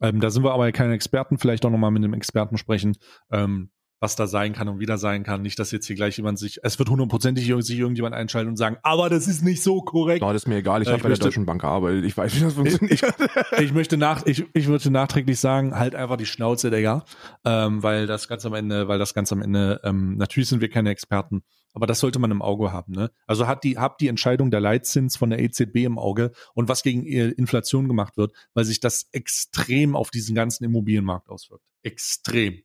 [0.02, 2.98] Ähm, da sind wir aber keine Experten, vielleicht auch nochmal mit einem Experten sprechen.
[3.32, 3.70] Ähm,
[4.00, 5.42] was da sein kann und wieder sein kann.
[5.42, 8.78] Nicht, dass jetzt hier gleich jemand sich, es wird hundertprozentig sich irgendjemand einschalten und sagen,
[8.84, 10.22] aber das ist nicht so korrekt.
[10.22, 12.36] No, das ist mir egal, ich äh, habe bei der Deutschen Bank gearbeitet, ich weiß,
[12.36, 12.92] wie das funktioniert.
[12.92, 13.02] Ich,
[13.60, 17.04] ich, möchte nach, ich, ich würde nachträglich sagen, halt einfach die Schnauze, Digga,
[17.46, 20.70] ähm, weil das ganz am Ende, weil das ganz am Ende, ähm, natürlich sind wir
[20.70, 21.44] keine Experten,
[21.74, 23.12] aber das sollte man im Auge haben, ne?
[23.28, 26.84] Also hat die, habt die Entscheidung der Leitzins von der EZB im Auge und was
[26.84, 31.64] gegen Inflation gemacht wird, weil sich das extrem auf diesen ganzen Immobilienmarkt auswirkt.
[31.84, 32.64] Extrem.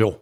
[0.00, 0.18] Jo.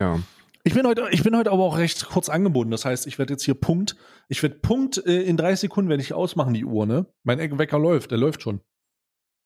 [0.00, 0.18] Ja.
[0.64, 2.72] Ich bin heute, ich bin heute aber auch recht kurz angebunden.
[2.72, 3.96] Das heißt, ich werde jetzt hier Punkt,
[4.28, 7.06] ich werde Punkt äh, in 30 Sekunden werde ich ausmachen, die Uhr, ne?
[7.22, 8.60] Mein Wecker läuft, der läuft schon.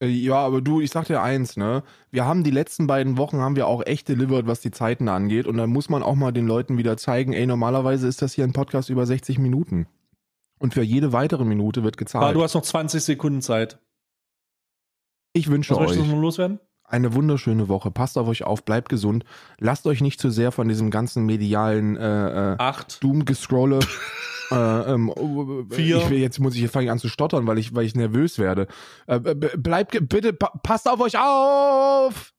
[0.03, 1.83] Äh, Ja, aber du, ich sag dir eins, ne?
[2.11, 5.47] Wir haben die letzten beiden Wochen haben wir auch echt delivered, was die Zeiten angeht.
[5.47, 8.45] Und dann muss man auch mal den Leuten wieder zeigen, ey, normalerweise ist das hier
[8.45, 9.87] ein Podcast über 60 Minuten.
[10.59, 12.37] Und für jede weitere Minute wird Aber gezahlt.
[12.37, 13.79] du hast noch 20 Sekunden Zeit.
[15.35, 16.59] Ich wünsche Was möchtest euch du noch loswerden?
[16.85, 17.91] Eine wunderschöne Woche.
[17.91, 19.25] Passt auf euch auf, bleibt gesund.
[19.59, 23.03] Lasst euch nicht zu sehr von diesem ganzen medialen äh, äh, Acht.
[23.03, 23.81] Doom-Gescrolle.
[24.51, 25.99] äh, ähm, oh, Vier.
[25.99, 27.95] Ich will, jetzt muss ich jetzt fange ich an zu stottern, weil ich, weil ich
[27.95, 28.67] nervös werde.
[29.07, 32.33] Äh, bleibt bitte, pa passt auf euch auf!